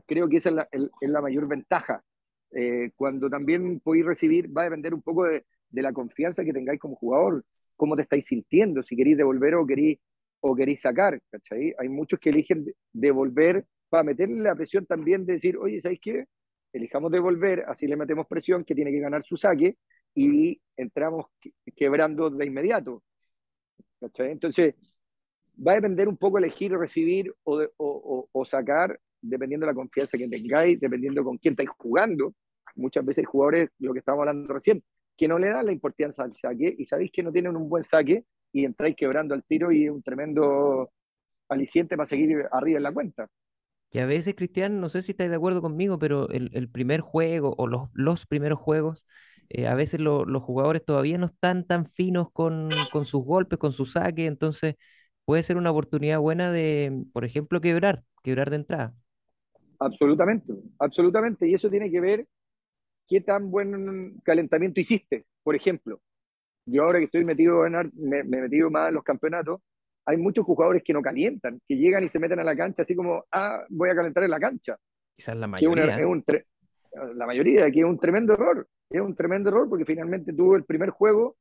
Creo 0.07 0.29
que 0.29 0.39
esa 0.39 0.49
es 0.51 0.55
la, 0.57 0.69
el- 0.73 0.91
es 1.01 1.09
la 1.11 1.21
mayor 1.21 1.49
ventaja. 1.49 2.03
Eh, 2.53 2.91
cuando 2.97 3.29
también 3.31 3.81
podéis 3.81 4.07
recibir, 4.07 4.57
va 4.57 4.63
a 4.63 4.65
depender 4.65 4.95
un 4.95 5.03
poco 5.03 5.25
de, 5.25 5.45
de 5.71 5.83
la 5.83 5.93
confianza 5.93 6.45
que 6.45 6.53
tengáis 6.53 6.81
como 6.81 6.97
jugador, 6.97 7.45
cómo 7.77 7.97
te 7.97 8.03
estáis 8.03 8.27
sintiendo, 8.27 8.83
si 8.83 8.97
queréis 8.97 9.17
devolver 9.17 9.55
o 9.57 9.67
queréis, 9.67 9.99
o 10.47 10.55
queréis 10.55 10.81
sacar, 10.83 11.19
¿cachai? 11.31 11.75
Hay 11.79 11.89
muchos 11.89 12.21
que 12.21 12.29
eligen 12.29 12.67
de- 12.67 12.75
devolver 12.93 13.65
para 13.89 14.03
meterle 14.03 14.43
la 14.43 14.55
presión 14.55 14.85
también 14.85 15.25
de 15.25 15.35
decir, 15.35 15.57
oye, 15.57 15.81
¿sabéis 15.81 16.01
qué? 16.03 16.27
Elijamos 16.71 17.11
devolver, 17.11 17.65
así 17.67 17.87
le 17.87 17.97
metemos 17.97 18.27
presión, 18.27 18.63
que 18.63 18.75
tiene 18.75 18.91
que 18.91 19.01
ganar 19.01 19.23
su 19.23 19.39
saque, 19.39 19.79
y 20.15 20.61
entramos 20.77 21.27
que- 21.41 21.53
quebrando 21.75 22.29
de 22.29 22.45
inmediato, 22.45 23.03
¿cachai? 23.99 24.33
Entonces, 24.33 24.75
va 25.67 25.73
a 25.73 25.77
depender 25.77 26.09
un 26.09 26.19
poco 26.19 26.37
elegir 26.37 26.73
recibir 26.73 27.35
o, 27.45 27.61
de- 27.61 27.71
o 27.79 28.45
sacar, 28.45 29.01
dependiendo 29.23 29.65
de 29.67 29.73
la 29.73 29.77
confianza 29.77 30.19
que 30.19 30.29
tengáis, 30.29 30.79
dependiendo 30.79 31.25
con 31.25 31.39
quién 31.39 31.53
estáis 31.53 31.71
jugando. 31.79 32.35
Muchas 32.75 33.03
veces 33.03 33.21
hay 33.21 33.25
jugadores, 33.25 33.71
lo 33.79 33.95
que 33.95 34.01
estábamos 34.01 34.29
hablando 34.29 34.53
recién, 34.53 34.85
que 35.17 35.27
no 35.27 35.39
le 35.39 35.49
dan 35.49 35.65
la 35.65 35.73
importancia 35.73 36.23
al 36.23 36.35
saque 36.37 36.75
y 36.77 36.85
sabéis 36.85 37.11
que 37.11 37.23
no 37.23 37.33
tienen 37.33 37.57
un 37.57 37.67
buen 37.67 37.83
saque 37.83 38.25
y 38.55 38.67
entráis 38.67 38.97
quebrando 38.97 39.35
al 39.35 39.45
tiro 39.45 39.73
y 39.73 39.87
es 39.87 39.93
un 39.93 40.03
tremendo 40.05 40.91
aliciente 41.49 41.97
para 41.97 42.07
seguir 42.09 42.47
arriba 42.53 42.79
en 42.79 42.85
la 42.85 42.95
cuenta. 42.95 43.29
Que 43.91 44.01
a 44.01 44.07
veces, 44.07 44.35
Cristian, 44.35 44.81
no 44.81 44.89
sé 44.89 45.03
si 45.03 45.13
estáis 45.13 45.31
de 45.31 45.37
acuerdo 45.37 45.63
conmigo, 45.63 45.99
pero 45.99 46.29
el, 46.31 46.51
el 46.55 46.69
primer 46.69 47.01
juego 47.01 47.55
o 47.59 47.67
los, 47.69 47.91
los 47.95 48.27
primeros 48.27 48.59
juegos, 48.59 49.07
eh, 49.49 49.69
a 49.69 49.75
veces 49.75 50.01
lo- 50.01 50.25
los 50.25 50.43
jugadores 50.43 50.85
todavía 50.85 51.17
no 51.19 51.27
están 51.27 51.65
tan 51.65 51.87
finos 51.87 52.29
con, 52.33 52.87
con 52.89 53.05
sus 53.05 53.25
golpes, 53.25 53.59
con 53.59 53.73
su 53.73 53.87
saque, 53.87 54.27
entonces 54.27 54.75
puede 55.25 55.43
ser 55.45 55.57
una 55.59 55.71
oportunidad 55.71 56.19
buena 56.19 56.51
de, 56.53 57.05
por 57.13 57.25
ejemplo, 57.25 57.61
quebrar, 57.61 58.03
quebrar 58.25 58.51
de 58.51 58.57
entrada. 58.57 58.95
Absolutamente, 59.79 60.53
absolutamente. 60.79 61.49
Y 61.49 61.55
eso 61.55 61.71
tiene 61.71 61.91
que 61.91 62.01
ver 62.01 62.27
qué 63.09 63.23
tan 63.23 63.51
buen 63.51 64.21
calentamiento 64.25 64.81
hiciste. 64.81 65.27
Por 65.45 65.57
ejemplo, 65.57 66.01
yo 66.67 66.83
ahora 66.85 66.99
que 66.99 67.07
estoy 67.07 67.25
metido 67.25 67.67
en, 67.67 67.73
me, 67.97 68.25
me 68.25 68.39
he 68.39 68.43
metido 68.43 68.71
más 68.71 68.89
en 68.89 68.95
los 68.95 69.05
campeonatos, 69.05 69.61
hay 70.07 70.17
muchos 70.19 70.45
jugadores 70.45 70.83
que 70.85 70.93
no 70.93 71.01
calientan, 71.03 71.61
que 71.67 71.77
llegan 71.77 72.05
y 72.05 72.09
se 72.09 72.19
meten 72.19 72.39
a 72.41 72.45
la 72.45 72.55
cancha 72.57 72.83
así 72.83 72.95
como, 72.95 73.25
ah, 73.33 73.65
voy 73.71 73.91
a 73.91 73.95
calentar 73.95 74.23
en 74.25 74.31
la 74.31 74.41
cancha, 74.41 74.77
Quizás 75.17 75.37
la 75.37 75.47
es 75.57 75.67
una- 75.67 75.87
mayoría, 75.87 75.99
es 76.01 76.07
un 76.07 76.25
la 77.17 77.27
mayoría, 77.27 77.67
que 77.71 77.81
es 77.81 77.85
un 77.87 77.99
tremendo 77.99 78.35
error, 78.35 78.69
es 78.91 79.01
un 79.01 79.15
tremendo 79.15 79.49
error 79.51 79.69
porque 79.69 79.85
finalmente 79.85 80.33
tuvo 80.33 80.55
el 80.57 80.65
primer 80.65 80.91
juego, 80.91 81.37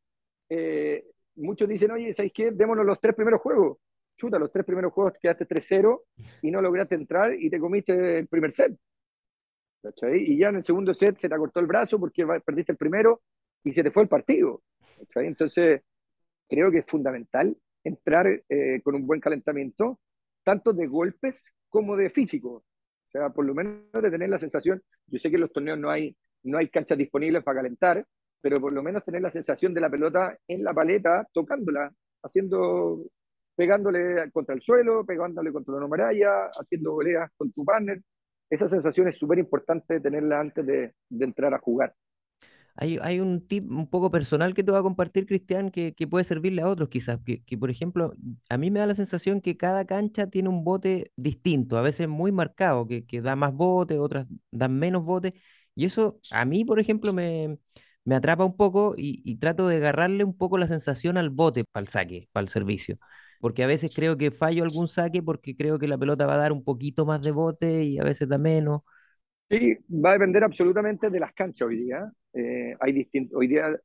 eh, 0.50 1.06
muchos 1.36 1.68
dicen, 1.68 1.92
oye, 1.92 2.12
¿sabéis 2.13 2.34
qué? 2.34 2.51
Démonos 2.51 2.86
los 2.86 3.00
tres 3.00 3.15
primeros 3.15 3.39
juegos. 3.42 3.77
Chuta, 4.15 4.38
los 4.39 4.51
tres 4.51 4.65
primeros 4.65 4.94
juegos 4.94 5.13
quedaste 5.20 5.46
3-0 5.46 6.03
y 6.42 6.51
no 6.51 6.62
lograste 6.62 6.96
entrar 6.96 7.34
y 7.38 7.50
te 7.50 7.60
comiste 7.60 8.20
el 8.20 8.27
primer 8.27 8.51
set. 8.51 8.75
¿cachai? 9.82 10.18
Y 10.24 10.38
ya 10.38 10.50
en 10.50 10.56
el 10.58 10.63
segundo 10.63 10.94
set 10.94 11.18
se 11.18 11.27
te 11.30 11.36
acortó 11.36 11.60
el 11.60 11.68
brazo 11.68 12.00
porque 12.00 12.25
perdiste 12.46 12.72
el 12.72 12.77
primero 12.77 13.22
y 13.63 13.74
se 13.74 13.84
te 13.84 13.92
fue 13.92 14.03
el 14.03 14.10
partido. 14.10 14.62
¿Cachai? 15.05 15.27
Entonces, 15.27 15.81
creo 16.50 16.72
que 16.72 16.79
es 16.79 16.86
fundamental 16.86 17.55
entrar 17.83 18.27
eh, 18.50 18.81
con 18.81 18.95
un 18.95 19.05
buen 19.07 19.19
calentamiento, 19.19 20.00
tanto 20.43 20.74
de 20.74 20.88
golpes 20.88 21.53
como 21.69 21.95
de 21.95 22.10
físico. 22.10 22.50
O 23.07 23.12
sea, 23.12 23.29
por 23.29 23.45
lo 23.45 23.53
menos 23.53 23.91
de 23.91 24.12
tener 24.12 24.29
la 24.29 24.38
sensación, 24.38 24.81
yo 25.07 25.19
sé 25.19 25.29
que 25.29 25.36
en 25.36 25.41
los 25.41 25.51
torneos 25.51 25.77
no 25.77 25.89
hay, 25.89 26.15
no 26.43 26.57
hay 26.57 26.69
canchas 26.69 26.98
disponibles 26.98 27.43
para 27.43 27.60
calentar, 27.60 28.05
pero 28.41 28.60
por 28.60 28.74
lo 28.74 28.83
menos 28.83 29.03
tener 29.03 29.22
la 29.22 29.29
sensación 29.29 29.74
de 29.74 29.81
la 29.81 29.89
pelota 29.89 30.38
en 30.48 30.63
la 30.63 30.74
paleta, 30.74 31.27
tocándola, 31.31 31.91
haciendo, 32.24 33.05
pegándole 33.55 34.31
contra 34.31 34.55
el 34.55 34.62
suelo, 34.62 35.05
pegándole 35.05 35.51
contra 35.51 35.75
la 35.79 35.88
muralla, 35.88 36.48
haciendo 36.53 36.93
voleas 36.93 37.29
con 37.38 37.51
tu 37.51 37.63
partner. 37.63 38.01
Esa 38.50 38.67
sensación 38.67 39.07
es 39.07 39.17
súper 39.17 39.39
importante 39.39 40.00
tenerla 40.00 40.39
antes 40.39 40.65
de, 40.65 40.93
de 41.10 41.25
entrar 41.25 41.53
a 41.53 41.60
jugar. 41.60 41.95
Hay, 42.75 42.98
hay 43.01 43.20
un 43.20 43.46
tip 43.48 43.70
un 43.72 43.88
poco 43.88 44.10
personal 44.10 44.53
que 44.53 44.63
te 44.63 44.72
voy 44.72 44.80
a 44.80 44.84
compartir, 44.84 45.25
Cristian, 45.25 45.70
que, 45.70 45.94
que 45.94 46.08
puede 46.08 46.25
servirle 46.25 46.62
a 46.63 46.68
otros 46.68 46.89
quizás. 46.89 47.20
Que, 47.24 47.44
que, 47.44 47.58
por 47.58 47.70
ejemplo, 47.70 48.13
a 48.50 48.58
mí 48.58 48.72
me 48.72 48.80
da 48.80 48.88
la 48.88 48.96
sensación 48.96 49.42
que 49.42 49.58
cada 49.58 49.86
cancha 49.86 50.27
tiene 50.27 50.50
un 50.50 50.63
bote 50.63 51.12
distinto, 51.15 51.77
a 51.77 51.82
veces 51.82 52.08
muy 52.08 52.32
marcado, 52.32 52.88
que, 52.88 53.06
que 53.06 53.22
da 53.22 53.36
más 53.36 53.53
bote, 53.53 54.00
otras 54.00 54.27
dan 54.51 54.77
menos 54.80 55.03
bote. 55.03 55.36
Y 55.75 55.86
eso 55.86 56.20
a 56.32 56.46
mí, 56.46 56.65
por 56.65 56.80
ejemplo, 56.80 57.13
me, 57.13 57.58
me 58.06 58.15
atrapa 58.15 58.44
un 58.46 58.56
poco 58.56 58.96
y, 58.98 59.36
trato 59.38 59.68
de 59.68 59.77
agarrarle 59.77 60.24
un 60.24 60.36
poco 60.38 60.58
la 60.58 60.68
sensación 60.68 61.18
al 61.18 61.30
bote 61.30 61.63
para 61.65 61.82
el 61.82 61.88
saque, 61.88 62.30
para 62.32 62.44
el 62.44 62.50
servicio. 62.50 62.98
Porque 63.39 63.63
a 63.63 63.68
veces 63.68 63.92
creo 63.94 64.18
que 64.18 64.32
fallo 64.32 64.63
algún 64.63 64.88
saque 64.88 65.22
porque 65.22 65.56
creo 65.56 65.77
que 65.80 65.88
la 65.88 65.98
pelota 65.98 66.25
va 66.25 66.36
a 66.36 66.38
dar 66.38 66.51
un 66.51 66.63
poquito 66.63 67.06
más 67.06 67.22
de 67.22 67.32
bote 67.32 67.84
y 67.84 68.00
a 68.00 68.03
veces 68.03 68.27
da 68.30 68.38
menos. 68.38 68.82
Sí, 69.50 69.77
va 69.89 70.12
a 70.12 70.13
depender 70.13 70.44
absolutamente 70.44 71.10
de 71.10 71.20
las 71.20 71.34
canchas 71.34 71.68
hoy 71.68 71.77
día. 71.77 72.12
Eh, 72.34 72.75
hay 72.80 73.08
hoy 73.34 73.48
día 73.48 73.80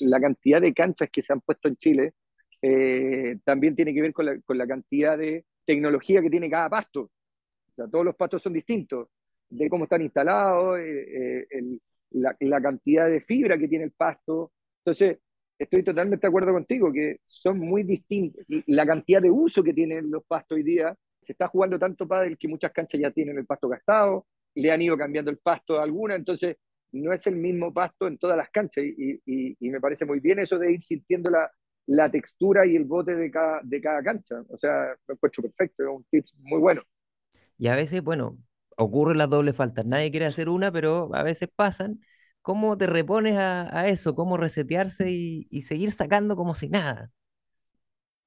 la 0.00 0.20
cantidad 0.20 0.62
de 0.62 0.72
canchas 0.72 1.10
que 1.12 1.20
se 1.20 1.32
han 1.32 1.42
puesto 1.42 1.68
en 1.68 1.76
Chile 1.76 2.14
eh, 2.62 3.36
también 3.44 3.76
tiene 3.76 3.92
que 3.92 4.00
ver 4.00 4.14
con 4.14 4.24
la, 4.24 4.40
con 4.40 4.58
cantidad 4.66 5.18
de 5.18 5.44
tecnología 5.64 6.22
que 6.22 6.30
tiene 6.30 6.48
cada 6.48 6.70
pasto. 6.70 7.00
O 7.02 7.74
sea, 7.74 7.86
todos 7.88 8.04
los 8.04 8.16
pastos 8.16 8.42
son 8.42 8.54
distintos, 8.54 9.08
de 9.50 9.68
cómo 9.68 9.84
están 9.84 10.00
instalados, 10.00 10.78
eh, 10.78 11.46
la, 12.10 12.34
la, 12.40 12.60
cantidad 12.62 13.10
de 13.10 13.20
fibra 13.20 13.58
que 13.58 13.68
tiene 13.68 13.84
el 13.84 13.90
pasto. 13.92 14.52
Entonces, 14.78 15.18
estoy 15.58 15.82
totalmente 15.82 16.22
de 16.22 16.28
acuerdo 16.28 16.52
contigo, 16.52 16.92
que 16.92 17.20
son 17.26 17.58
muy 17.58 17.82
distintos. 17.82 18.44
La 18.66 18.86
cantidad 18.86 19.20
de 19.20 19.30
uso 19.30 19.62
que 19.62 19.74
tienen 19.74 20.10
los 20.10 20.24
pastos 20.24 20.56
hoy 20.56 20.62
día, 20.62 20.96
se 21.20 21.32
está 21.32 21.48
jugando 21.48 21.78
tanto 21.78 22.06
pádel 22.06 22.38
que 22.38 22.48
muchas 22.48 22.72
canchas 22.72 23.00
ya 23.00 23.10
tienen 23.10 23.38
el 23.38 23.46
pasto 23.46 23.68
gastado, 23.68 24.26
le 24.54 24.70
han 24.70 24.82
ido 24.82 24.96
cambiando 24.96 25.30
el 25.30 25.38
pasto 25.38 25.78
a 25.78 25.82
alguna, 25.82 26.14
entonces 26.14 26.56
no 26.94 27.12
es 27.12 27.26
el 27.26 27.36
mismo 27.36 27.72
pasto 27.72 28.06
en 28.06 28.18
todas 28.18 28.36
las 28.36 28.50
canchas 28.50 28.84
y, 28.84 29.20
y, 29.26 29.70
me 29.70 29.80
parece 29.80 30.04
muy 30.04 30.20
bien 30.20 30.38
eso 30.38 30.58
de 30.58 30.72
ir 30.72 30.80
sintiendo 30.80 31.30
la, 31.30 31.50
la, 31.86 32.10
textura 32.10 32.64
y 32.66 32.76
el 32.76 32.84
bote 32.84 33.16
de 33.16 33.30
cada, 33.30 33.60
de 33.64 33.80
cada 33.80 34.02
cancha. 34.02 34.36
O 34.48 34.56
sea, 34.56 34.96
lo 35.06 35.14
encuentro 35.14 35.42
perfecto, 35.42 35.82
es 35.82 35.88
un 35.88 36.04
tip 36.10 36.24
muy 36.38 36.60
bueno. 36.60 36.82
Y 37.58 37.66
a 37.66 37.76
veces, 37.76 38.02
bueno, 38.02 38.38
ocurren 38.76 39.18
las 39.18 39.28
dobles 39.28 39.56
faltas. 39.56 39.84
Nadie 39.84 40.10
quiere 40.10 40.26
hacer 40.26 40.48
una, 40.48 40.70
pero 40.70 41.10
a 41.14 41.22
veces 41.22 41.48
pasan. 41.54 42.00
¿Cómo 42.42 42.76
te 42.76 42.86
repones 42.86 43.36
a, 43.38 43.88
eso? 43.88 44.14
¿Cómo 44.14 44.36
resetearse 44.36 45.10
y, 45.10 45.46
y, 45.50 45.62
seguir 45.62 45.92
sacando 45.92 46.36
como 46.36 46.54
si 46.54 46.68
nada? 46.68 47.10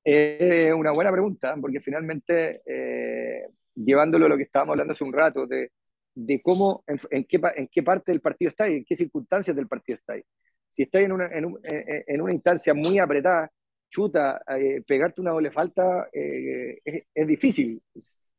Es 0.03 0.73
una 0.73 0.91
buena 0.91 1.11
pregunta, 1.11 1.55
porque 1.59 1.79
finalmente, 1.79 2.61
eh, 2.65 3.47
llevándolo 3.75 4.25
a 4.25 4.29
lo 4.29 4.37
que 4.37 4.43
estábamos 4.43 4.73
hablando 4.73 4.93
hace 4.93 5.03
un 5.03 5.13
rato, 5.13 5.45
de, 5.45 5.71
de 6.19 6.41
cómo, 6.41 6.83
en, 6.87 7.25
qué, 7.25 7.39
en 7.55 7.67
qué 7.67 7.83
parte 7.83 8.11
del 8.11 8.21
partido 8.21 8.49
estáis, 8.49 8.77
en 8.77 8.85
qué 8.85 8.95
circunstancias 8.95 9.55
del 9.55 9.67
partido 9.67 9.99
estáis. 9.99 10.25
Si 10.67 10.81
estáis 10.83 11.05
en 11.05 11.11
una, 11.11 11.27
en, 11.27 11.55
en 11.63 12.21
una 12.21 12.33
instancia 12.33 12.73
muy 12.73 12.97
apretada, 12.97 13.51
chuta, 13.89 14.41
eh, 14.57 14.81
pegarte 14.85 15.21
una 15.21 15.31
doble 15.31 15.51
falta 15.51 16.09
eh, 16.11 16.79
es, 16.83 17.27
difícil, 17.27 17.81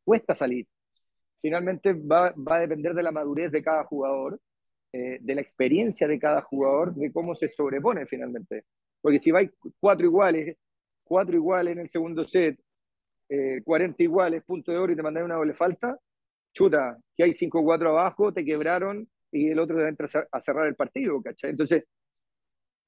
cuesta 0.05 0.35
salir. 0.35 0.67
Finalmente 1.41 1.93
va, 1.93 2.33
va, 2.33 2.57
a 2.57 2.61
depender 2.61 2.95
de 2.95 3.03
la 3.03 3.13
madurez 3.13 3.53
de 3.53 3.63
cada 3.63 3.85
jugador, 3.85 4.41
eh, 4.93 5.19
de 5.21 5.35
la 5.37 5.41
experiencia 5.41 6.09
de 6.09 6.19
cada 6.19 6.43
jugador, 6.43 6.95
de 6.95 7.13
cómo 7.13 7.35
se 7.35 7.49
sobrepone 7.49 8.07
finalmente. 8.07 8.65
Porque 9.01 9.21
si 9.21 9.31
vais 9.31 9.51
cuatro 9.79 10.07
iguales, 10.07 10.57
cuatro 11.05 11.37
iguales 11.37 11.73
en 11.75 11.81
el 11.81 11.89
segundo 11.89 12.25
set, 12.25 12.59
40 13.65 14.03
iguales, 14.03 14.43
punto 14.43 14.73
de 14.73 14.79
oro 14.79 14.93
y 14.93 14.97
te 14.97 15.03
mandáis 15.03 15.27
una 15.27 15.35
doble 15.35 15.53
falta, 15.53 15.99
chuta, 16.59 16.99
que 17.15 17.23
hay 17.23 17.33
5-4 17.33 17.89
abajo, 17.91 18.33
te 18.33 18.45
quebraron 18.45 19.09
y 19.31 19.49
el 19.51 19.61
otro 19.61 19.77
debe 19.77 19.91
entrar 19.91 20.29
a 20.33 20.41
cerrar 20.41 20.67
el 20.67 20.75
partido, 20.75 21.23
¿cachai? 21.23 21.51
Entonces, 21.51 21.85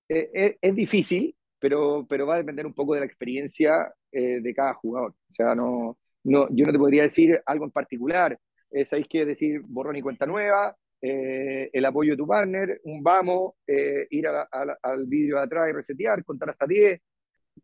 eh, 0.09 0.29
eh, 0.35 0.59
es 0.61 0.75
difícil, 0.75 1.37
pero, 1.61 2.05
pero 2.09 2.27
va 2.27 2.35
a 2.35 2.39
depender 2.39 2.67
un 2.67 2.75
poco 2.75 2.95
de 2.95 3.00
la 3.00 3.07
experiencia 3.07 3.95
eh, 4.11 4.41
de 4.41 4.55
cada 4.55 4.75
jugador. 4.75 5.12
O 5.12 5.33
sea, 5.33 5.55
no, 5.55 5.99
no, 6.25 6.49
yo 6.50 6.67
no 6.67 6.73
te 6.73 6.79
podría 6.79 7.03
decir 7.03 7.41
algo 7.47 7.65
en 7.65 7.71
particular. 7.71 8.37
Sabéis 8.85 9.09
que 9.09 9.25
decir 9.25 9.61
borrón 9.67 9.97
y 9.97 10.03
cuenta 10.03 10.27
nueva, 10.27 10.77
el 11.00 11.85
apoyo 11.85 12.12
de 12.12 12.17
tu 12.17 12.27
partner, 12.27 12.81
un 12.85 13.03
vamos, 13.03 13.55
ir 13.67 14.27
al 14.29 15.07
vídeo 15.07 15.37
de 15.37 15.43
atrás 15.43 15.71
y 15.71 15.73
resetear, 15.73 16.25
contar 16.25 16.50
hasta 16.50 16.67
10. 16.67 17.00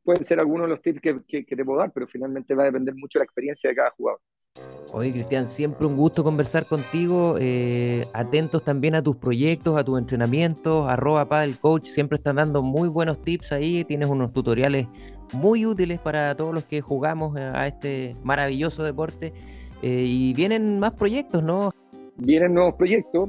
Pueden 0.03 0.25
ser 0.25 0.41
algunos 0.41 0.67
de 0.67 0.71
los 0.71 0.83
tips 0.83 1.01
que, 1.01 1.21
que, 1.27 1.47
que 1.47 1.57
te 1.57 1.65
puedo 1.65 1.79
dar, 1.79 1.93
pero 1.93 2.09
finalmente 2.09 2.57
va 2.57 2.65
a 2.65 2.67
depender 2.67 2.95
mucho 2.97 3.19
de 3.19 3.21
la 3.21 3.25
experiencia 3.25 3.71
de 3.71 3.77
cada 3.77 3.91
jugador. 3.91 4.21
Oye, 4.93 5.13
Cristian, 5.13 5.49
siempre 5.49 5.87
un 5.87 5.97
gusto 5.97 6.25
conversar 6.25 6.67
contigo. 6.67 7.37
Eh, 7.41 8.05
atentos 8.13 8.65
también 8.65 8.95
a 8.95 9.03
tus 9.03 9.17
proyectos, 9.17 9.77
a 9.77 9.85
tus 9.85 9.99
entrenamientos. 9.99 10.89
Arroba 10.89 11.29
Padel 11.29 11.59
Coach, 11.59 11.85
siempre 11.85 12.17
están 12.17 12.37
dando 12.37 12.63
muy 12.63 12.89
buenos 12.89 13.21
tips 13.21 13.53
ahí. 13.53 13.85
Tienes 13.85 14.09
unos 14.09 14.33
tutoriales 14.33 14.87
muy 15.33 15.67
útiles 15.67 16.01
para 16.01 16.35
todos 16.37 16.55
los 16.55 16.65
que 16.65 16.81
jugamos 16.81 17.37
eh, 17.37 17.43
a 17.43 17.67
este 17.67 18.15
maravilloso 18.23 18.85
deporte. 18.85 19.33
Eh, 19.83 20.05
y 20.07 20.33
vienen 20.35 20.79
más 20.79 20.95
proyectos, 20.95 21.43
¿no? 21.43 21.73
Vienen 22.17 22.55
nuevos 22.55 22.77
proyectos. 22.77 23.29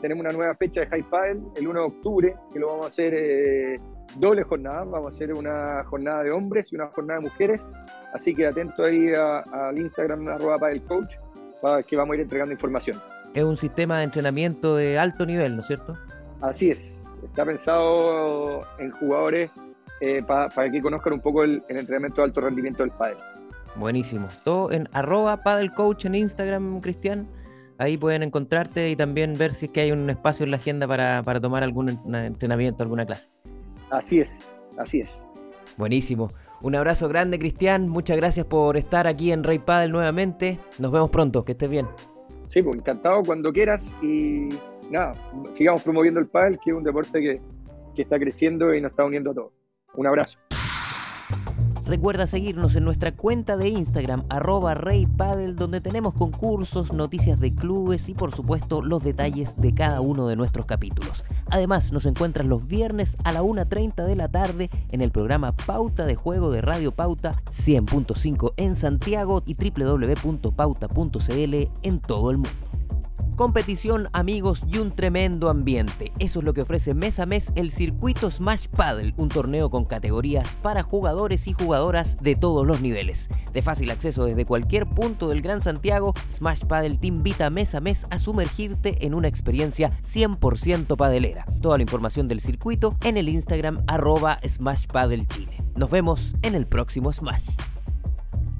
tenemos 0.00 0.24
una 0.24 0.32
nueva 0.32 0.54
fecha 0.54 0.80
de 0.80 0.86
High 0.86 1.10
Padel 1.10 1.42
el 1.56 1.68
1 1.68 1.80
de 1.80 1.86
octubre, 1.86 2.34
que 2.50 2.58
lo 2.58 2.68
vamos 2.68 2.86
a 2.86 2.88
hacer 2.88 3.78
doble 4.16 4.42
jornada. 4.42 4.84
Vamos 4.84 5.12
a 5.12 5.14
hacer 5.14 5.32
una 5.32 5.84
jornada 5.84 6.22
de 6.22 6.30
hombres 6.30 6.72
y 6.72 6.76
una 6.76 6.86
jornada 6.88 7.20
de 7.20 7.28
mujeres. 7.28 7.62
Así 8.12 8.34
que 8.34 8.46
atento 8.46 8.84
ahí 8.84 9.12
al 9.14 9.78
Instagram 9.78 10.28
arroba 10.28 10.58
para 10.58 10.72
el 10.72 10.82
coach, 10.82 11.14
para 11.60 11.82
que 11.82 11.96
vamos 11.96 12.12
a 12.12 12.16
ir 12.16 12.22
entregando 12.22 12.52
información. 12.52 13.00
Es 13.34 13.42
un 13.42 13.56
sistema 13.56 13.98
de 13.98 14.04
entrenamiento 14.04 14.76
de 14.76 14.98
alto 14.98 15.24
nivel, 15.24 15.56
¿no 15.56 15.62
es 15.62 15.66
cierto? 15.66 15.96
Así 16.40 16.70
es. 16.70 17.00
Está 17.22 17.46
pensado 17.46 18.60
en 18.78 18.90
jugadores 18.90 19.50
eh, 20.00 20.22
para 20.26 20.70
que 20.70 20.82
conozcan 20.82 21.14
un 21.14 21.20
poco 21.20 21.44
el, 21.44 21.62
entrenamiento 21.68 22.20
de 22.20 22.24
alto 22.24 22.40
rendimiento 22.40 22.82
del 22.82 22.90
pádel. 22.90 23.16
Buenísimo. 23.76 24.28
Todo 24.44 24.70
en 24.72 24.88
arroba 24.92 25.40
coach 25.74 26.04
en 26.04 26.16
Instagram, 26.16 26.80
Cristian. 26.80 27.28
Ahí 27.78 27.96
pueden 27.96 28.22
encontrarte 28.22 28.90
y 28.90 28.96
también 28.96 29.38
ver 29.38 29.54
si 29.54 29.66
es 29.66 29.72
que 29.72 29.80
hay 29.80 29.92
un 29.92 30.10
espacio 30.10 30.44
en 30.44 30.50
la 30.50 30.58
agenda 30.58 30.86
para, 30.86 31.22
para 31.22 31.40
tomar 31.40 31.62
algún 31.62 31.88
entrenamiento, 31.88 32.82
alguna 32.82 33.06
clase. 33.06 33.28
Así 33.92 34.20
es, 34.20 34.48
así 34.78 35.00
es. 35.00 35.24
Buenísimo. 35.76 36.30
Un 36.62 36.74
abrazo 36.74 37.08
grande, 37.08 37.38
Cristian. 37.38 37.88
Muchas 37.88 38.16
gracias 38.16 38.46
por 38.46 38.76
estar 38.76 39.06
aquí 39.06 39.32
en 39.32 39.44
Rey 39.44 39.58
Padel 39.58 39.92
nuevamente. 39.92 40.58
Nos 40.78 40.90
vemos 40.90 41.10
pronto. 41.10 41.44
Que 41.44 41.52
estés 41.52 41.68
bien. 41.68 41.86
Sí, 42.44 42.62
pues 42.62 42.78
encantado 42.78 43.22
cuando 43.22 43.52
quieras. 43.52 43.94
Y 44.00 44.48
nada, 44.90 45.12
sigamos 45.54 45.82
promoviendo 45.82 46.20
el 46.20 46.26
pádel, 46.26 46.58
que 46.58 46.70
es 46.70 46.76
un 46.76 46.84
deporte 46.84 47.20
que, 47.20 47.40
que 47.94 48.02
está 48.02 48.18
creciendo 48.18 48.74
y 48.74 48.80
nos 48.80 48.92
está 48.92 49.04
uniendo 49.04 49.32
a 49.32 49.34
todos. 49.34 49.52
Un 49.94 50.06
abrazo. 50.06 50.38
Recuerda 51.92 52.26
seguirnos 52.26 52.74
en 52.74 52.84
nuestra 52.84 53.12
cuenta 53.12 53.58
de 53.58 53.68
Instagram, 53.68 54.24
arroba 54.30 54.72
reypadel, 54.72 55.56
donde 55.56 55.82
tenemos 55.82 56.14
concursos, 56.14 56.90
noticias 56.90 57.38
de 57.38 57.54
clubes 57.54 58.08
y 58.08 58.14
por 58.14 58.34
supuesto 58.34 58.80
los 58.80 59.04
detalles 59.04 59.60
de 59.60 59.74
cada 59.74 60.00
uno 60.00 60.26
de 60.26 60.34
nuestros 60.34 60.64
capítulos. 60.64 61.26
Además, 61.50 61.92
nos 61.92 62.06
encuentras 62.06 62.46
los 62.46 62.66
viernes 62.66 63.18
a 63.24 63.32
la 63.32 63.42
1.30 63.42 64.06
de 64.06 64.16
la 64.16 64.30
tarde 64.30 64.70
en 64.88 65.02
el 65.02 65.10
programa 65.10 65.52
Pauta 65.52 66.06
de 66.06 66.14
Juego 66.14 66.50
de 66.50 66.62
Radio 66.62 66.92
Pauta 66.92 67.42
100.5 67.50 68.54
en 68.56 68.74
Santiago 68.74 69.42
y 69.44 69.54
www.pauta.cl 69.54 71.54
en 71.82 72.00
todo 72.00 72.30
el 72.30 72.38
mundo 72.38 72.72
competición, 73.36 74.08
amigos 74.12 74.64
y 74.70 74.78
un 74.78 74.90
tremendo 74.90 75.48
ambiente. 75.48 76.12
Eso 76.18 76.38
es 76.40 76.44
lo 76.44 76.54
que 76.54 76.62
ofrece 76.62 76.94
mes 76.94 77.18
a 77.18 77.26
mes 77.26 77.52
el 77.54 77.70
circuito 77.70 78.30
Smash 78.30 78.68
Paddle, 78.68 79.14
un 79.16 79.28
torneo 79.28 79.70
con 79.70 79.84
categorías 79.84 80.56
para 80.62 80.82
jugadores 80.82 81.46
y 81.46 81.52
jugadoras 81.52 82.16
de 82.20 82.36
todos 82.36 82.66
los 82.66 82.80
niveles. 82.80 83.28
De 83.52 83.62
fácil 83.62 83.90
acceso 83.90 84.24
desde 84.24 84.44
cualquier 84.44 84.86
punto 84.86 85.28
del 85.28 85.42
Gran 85.42 85.62
Santiago, 85.62 86.14
Smash 86.30 86.64
Paddle 86.64 86.98
te 86.98 87.06
invita 87.06 87.50
mes 87.50 87.74
a 87.74 87.80
mes 87.80 88.06
a 88.10 88.18
sumergirte 88.18 89.04
en 89.06 89.14
una 89.14 89.28
experiencia 89.28 89.98
100% 90.02 90.96
padelera. 90.96 91.46
Toda 91.60 91.76
la 91.78 91.82
información 91.82 92.28
del 92.28 92.40
circuito 92.40 92.96
en 93.02 93.16
el 93.16 93.28
Instagram 93.28 93.84
arroba 93.86 94.38
Smash 94.46 94.86
Paddle 94.86 95.26
Chile. 95.26 95.62
Nos 95.74 95.90
vemos 95.90 96.36
en 96.42 96.54
el 96.54 96.66
próximo 96.66 97.12
Smash. 97.12 97.48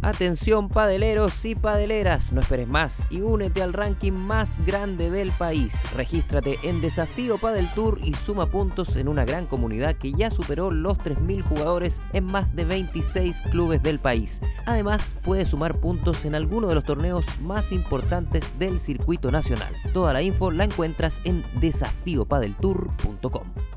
Atención 0.05 0.69
padeleros 0.69 1.45
y 1.45 1.55
padeleras, 1.55 2.33
no 2.33 2.41
esperes 2.41 2.67
más 2.67 3.07
y 3.09 3.21
únete 3.21 3.63
al 3.63 3.73
ranking 3.73 4.11
más 4.11 4.59
grande 4.67 5.13
del 5.13 5.31
país. 5.31 5.85
Regístrate 5.95 6.59
en 6.65 6.81
Desafío 6.81 7.39
Padel 7.39 7.73
Tour 7.73 8.01
y 8.03 8.13
suma 8.15 8.47
puntos 8.47 8.97
en 8.97 9.07
una 9.07 9.25
gran 9.25 9.47
comunidad 9.47 9.95
que 9.95 10.13
ya 10.13 10.33
superó 10.33 10.73
los 10.73 10.99
3.000 10.99 11.45
jugadores 11.45 12.01
en 12.13 12.25
más 12.25 12.53
de 12.57 12.65
26 12.65 13.43
clubes 13.53 13.81
del 13.85 14.01
país. 14.01 14.41
Además, 14.67 15.15
puedes 15.23 15.51
sumar 15.51 15.79
puntos 15.79 16.25
en 16.25 16.35
alguno 16.35 16.67
de 16.67 16.75
los 16.75 16.83
torneos 16.83 17.41
más 17.41 17.71
importantes 17.71 18.45
del 18.59 18.81
circuito 18.81 19.31
nacional. 19.31 19.73
Toda 19.93 20.13
la 20.13 20.23
info 20.23 20.51
la 20.51 20.65
encuentras 20.65 21.21
en 21.23 21.45
desafiopadeltour.com. 21.61 23.72